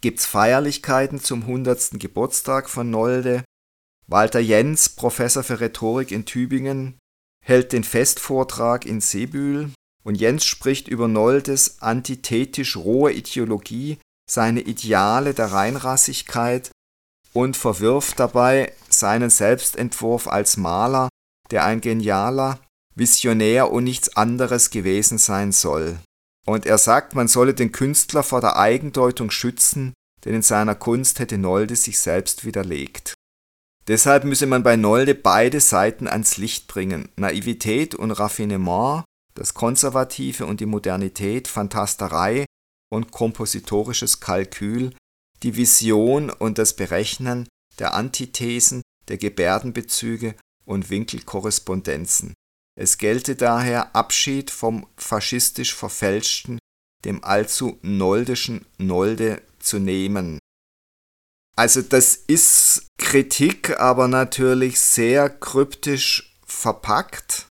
[0.00, 2.00] gibt es Feierlichkeiten zum 100.
[2.00, 3.44] Geburtstag von Nolde.
[4.06, 6.98] Walter Jens, Professor für Rhetorik in Tübingen,
[7.44, 9.70] hält den Festvortrag in Seebühl
[10.02, 13.98] und Jens spricht über Noldes antithetisch rohe Ideologie,
[14.30, 16.70] seine Ideale der Reinrassigkeit
[17.32, 21.08] und verwirft dabei seinen Selbstentwurf als Maler,
[21.50, 22.60] der ein genialer,
[22.94, 25.98] Visionär und nichts anderes gewesen sein soll.
[26.46, 31.18] Und er sagt, man solle den Künstler vor der Eigendeutung schützen, denn in seiner Kunst
[31.18, 33.14] hätte Nolde sich selbst widerlegt.
[33.88, 39.02] Deshalb müsse man bei Nolde beide Seiten ans Licht bringen, Naivität und Raffinement,
[39.34, 42.44] das Konservative und die Modernität, Fantasterei
[42.90, 44.94] und kompositorisches Kalkül,
[45.42, 50.34] die Vision und das Berechnen der Antithesen, der Gebärdenbezüge
[50.64, 52.34] und Winkelkorrespondenzen.
[52.78, 56.58] Es gelte daher Abschied vom faschistisch verfälschten,
[57.04, 60.38] dem allzu noldischen Nolde zu nehmen.
[61.56, 67.48] Also das ist Kritik, aber natürlich sehr kryptisch verpackt.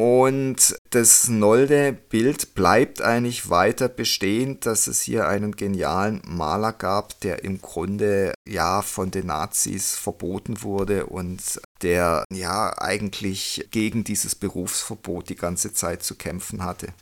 [0.00, 7.42] Und das Nolde-Bild bleibt eigentlich weiter bestehen, dass es hier einen genialen Maler gab, der
[7.42, 15.30] im Grunde ja von den Nazis verboten wurde und der ja eigentlich gegen dieses Berufsverbot
[15.30, 16.92] die ganze Zeit zu kämpfen hatte.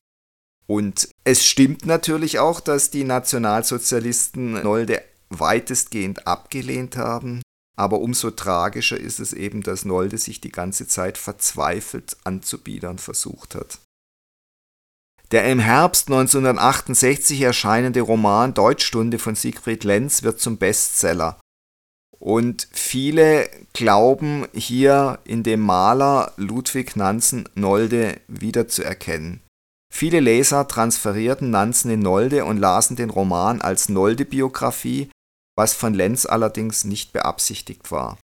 [0.67, 7.43] Und es stimmt natürlich auch, dass die Nationalsozialisten Nolde weitestgehend abgelehnt haben.
[7.79, 13.55] Aber umso tragischer ist es eben, dass Nolde sich die ganze Zeit verzweifelt anzubiedern versucht
[13.55, 13.81] hat.
[15.33, 21.39] Der im Herbst 1968 erscheinende Roman Deutschstunde von Siegfried Lenz wird zum Bestseller.
[22.19, 29.43] Und viele glauben hier in dem Maler Ludwig Nansen Nolde wiederzuerkennen.
[29.93, 35.11] Viele Leser transferierten Nansen in Nolde und lasen den Roman als Nolde-Biografie
[35.57, 38.19] was von Lenz allerdings nicht beabsichtigt war.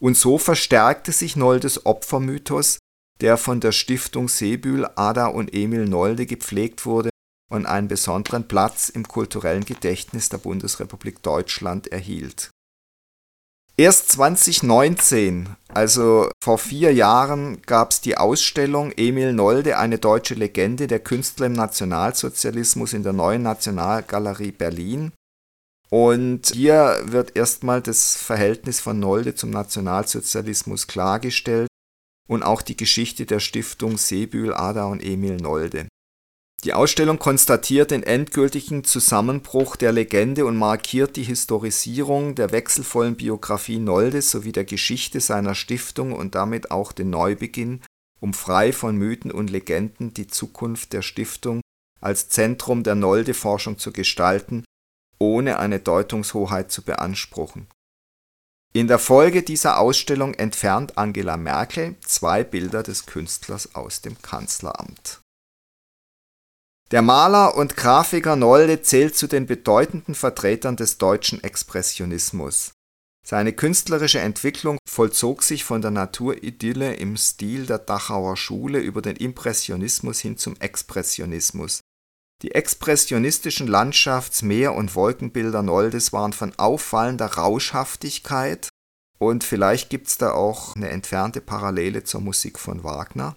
[0.00, 2.78] Und so verstärkte sich Noldes Opfermythos,
[3.20, 7.10] der von der Stiftung Sebühl, Ada und Emil Nolde gepflegt wurde
[7.50, 12.50] und einen besonderen Platz im kulturellen Gedächtnis der Bundesrepublik Deutschland erhielt.
[13.76, 20.86] Erst 2019, also vor vier Jahren, gab es die Ausstellung Emil Nolde, eine deutsche Legende
[20.86, 25.12] der Künstler im Nationalsozialismus in der Neuen Nationalgalerie Berlin.
[25.92, 31.68] Und hier wird erstmal das Verhältnis von Nolde zum Nationalsozialismus klargestellt
[32.26, 35.88] und auch die Geschichte der Stiftung Sebühl, Ada und Emil Nolde.
[36.64, 43.78] Die Ausstellung konstatiert den endgültigen Zusammenbruch der Legende und markiert die Historisierung der wechselvollen Biografie
[43.78, 47.82] Noldes sowie der Geschichte seiner Stiftung und damit auch den Neubeginn,
[48.18, 51.60] um frei von Mythen und Legenden die Zukunft der Stiftung
[52.00, 54.64] als Zentrum der Nolde-Forschung zu gestalten
[55.22, 57.68] ohne eine Deutungshoheit zu beanspruchen.
[58.74, 65.20] In der Folge dieser Ausstellung entfernt Angela Merkel zwei Bilder des Künstlers aus dem Kanzleramt.
[66.90, 72.72] Der Maler und Grafiker Nolde zählt zu den bedeutenden Vertretern des deutschen Expressionismus.
[73.24, 79.16] Seine künstlerische Entwicklung vollzog sich von der Naturidylle im Stil der Dachauer Schule über den
[79.16, 81.80] Impressionismus hin zum Expressionismus,
[82.42, 88.68] die expressionistischen Landschafts-, Meer- und Wolkenbilder Noldes waren von auffallender Rauschhaftigkeit
[89.18, 93.36] und vielleicht gibt es da auch eine entfernte Parallele zur Musik von Wagner.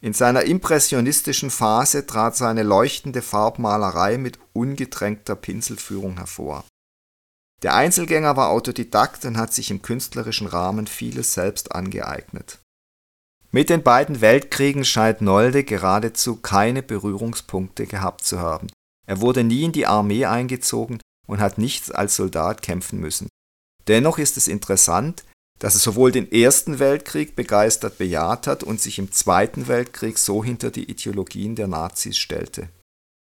[0.00, 6.64] In seiner impressionistischen Phase trat seine leuchtende Farbmalerei mit ungetränkter Pinselführung hervor.
[7.62, 12.58] Der Einzelgänger war Autodidakt und hat sich im künstlerischen Rahmen vieles selbst angeeignet
[13.54, 18.66] mit den beiden Weltkriegen scheint Nolde geradezu keine Berührungspunkte gehabt zu haben.
[19.06, 20.98] Er wurde nie in die Armee eingezogen
[21.28, 23.28] und hat nichts als Soldat kämpfen müssen.
[23.86, 25.22] Dennoch ist es interessant,
[25.60, 30.42] dass er sowohl den Ersten Weltkrieg begeistert bejaht hat und sich im Zweiten Weltkrieg so
[30.42, 32.70] hinter die Ideologien der Nazis stellte.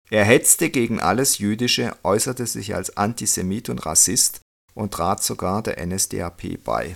[0.08, 4.40] Er hetzte gegen alles Jüdische, äußerte sich als Antisemit und Rassist
[4.72, 6.94] und trat sogar der NSDAP bei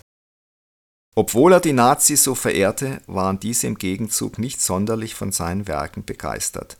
[1.19, 6.05] obwohl er die Nazis so verehrte, waren diese im Gegenzug nicht sonderlich von seinen Werken
[6.05, 6.79] begeistert.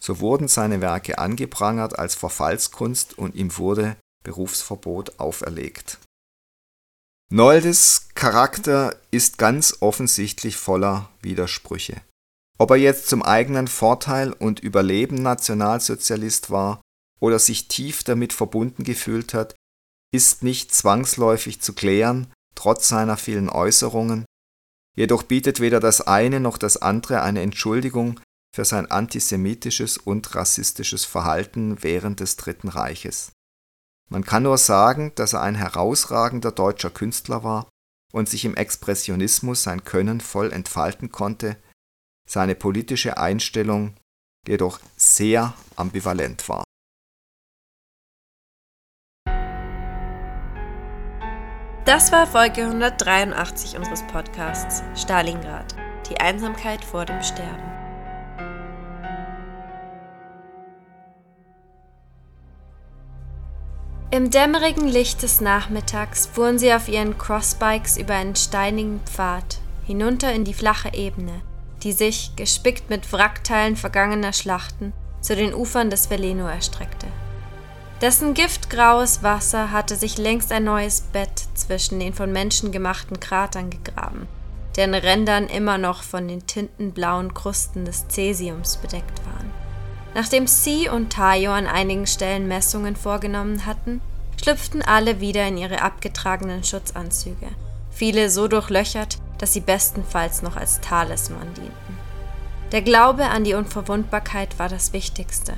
[0.00, 5.98] So wurden seine Werke angeprangert als Verfallskunst und ihm wurde Berufsverbot auferlegt.
[7.30, 12.00] Noldes Charakter ist ganz offensichtlich voller Widersprüche.
[12.58, 16.80] Ob er jetzt zum eigenen Vorteil und Überleben Nationalsozialist war
[17.18, 19.56] oder sich tief damit verbunden gefühlt hat,
[20.12, 24.24] ist nicht zwangsläufig zu klären, trotz seiner vielen Äußerungen,
[24.96, 28.20] jedoch bietet weder das eine noch das andere eine Entschuldigung
[28.54, 33.32] für sein antisemitisches und rassistisches Verhalten während des Dritten Reiches.
[34.10, 37.68] Man kann nur sagen, dass er ein herausragender deutscher Künstler war
[38.12, 41.56] und sich im Expressionismus sein Können voll entfalten konnte,
[42.28, 43.96] seine politische Einstellung
[44.46, 46.63] jedoch sehr ambivalent war.
[51.84, 55.74] Das war Folge 183 unseres Podcasts Stalingrad,
[56.08, 57.62] die Einsamkeit vor dem Sterben.
[64.10, 70.32] Im dämmerigen Licht des Nachmittags fuhren sie auf ihren Crossbikes über einen steinigen Pfad hinunter
[70.32, 71.42] in die flache Ebene,
[71.82, 77.08] die sich, gespickt mit Wrackteilen vergangener Schlachten, zu den Ufern des Veleno erstreckte.
[78.00, 83.70] Dessen giftgraues Wasser hatte sich längst ein neues Bett zwischen den von Menschen gemachten Kratern
[83.70, 84.26] gegraben,
[84.76, 89.50] deren Rändern immer noch von den tintenblauen Krusten des Cäsiums bedeckt waren.
[90.14, 94.00] Nachdem Sie und Tayo an einigen Stellen Messungen vorgenommen hatten,
[94.42, 97.48] schlüpften alle wieder in ihre abgetragenen Schutzanzüge,
[97.90, 101.98] viele so durchlöchert, dass sie bestenfalls noch als Talisman dienten.
[102.72, 105.54] Der Glaube an die Unverwundbarkeit war das Wichtigste.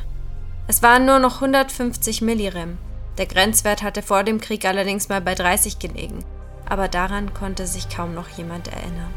[0.68, 2.78] Es waren nur noch 150 Millirem.
[3.18, 6.24] Der Grenzwert hatte vor dem Krieg allerdings mal bei 30 gelegen,
[6.66, 9.14] aber daran konnte sich kaum noch jemand erinnern.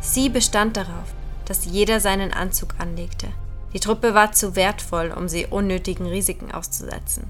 [0.00, 1.12] Sie bestand darauf,
[1.46, 3.28] dass jeder seinen Anzug anlegte,
[3.72, 7.28] die Truppe war zu wertvoll, um sie unnötigen Risiken auszusetzen.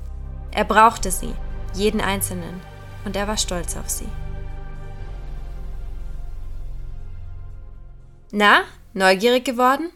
[0.50, 1.34] Er brauchte sie,
[1.72, 2.60] jeden einzelnen,
[3.06, 4.08] und er war stolz auf sie.
[8.30, 8.62] Na,
[8.92, 9.90] neugierig geworden?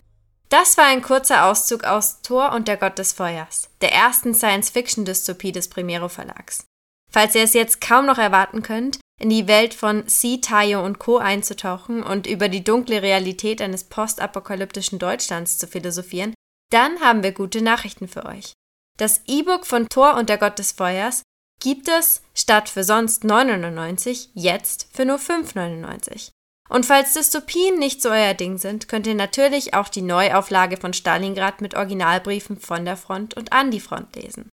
[0.49, 5.53] Das war ein kurzer Auszug aus Thor und der Gott des Feuers, der ersten Science-Fiction-Dystopie
[5.53, 6.64] des Primero Verlags.
[7.11, 10.38] Falls ihr es jetzt kaum noch erwarten könnt, in die Welt von C.
[10.40, 11.18] Tayo und Co.
[11.18, 16.34] einzutauchen und über die dunkle Realität eines postapokalyptischen Deutschlands zu philosophieren,
[16.70, 18.53] dann haben wir gute Nachrichten für euch.
[18.96, 21.22] Das E-Book von Thor und der Gott des Feuers
[21.61, 26.30] gibt es statt für sonst 9,99 jetzt für nur 5,99.
[26.69, 30.93] Und falls Dystopien nicht so euer Ding sind, könnt ihr natürlich auch die Neuauflage von
[30.93, 34.51] Stalingrad mit Originalbriefen von der Front und an die Front lesen.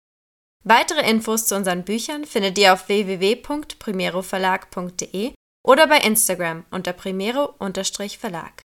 [0.62, 5.32] Weitere Infos zu unseren Büchern findet ihr auf www.primeroverlag.de
[5.66, 8.62] oder bei Instagram unter primero-verlag.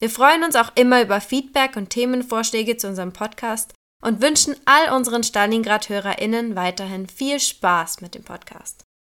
[0.00, 3.72] Wir freuen uns auch immer über Feedback und Themenvorschläge zu unserem Podcast
[4.02, 8.83] und wünschen all unseren Stalingrad-HörerInnen weiterhin viel Spaß mit dem Podcast.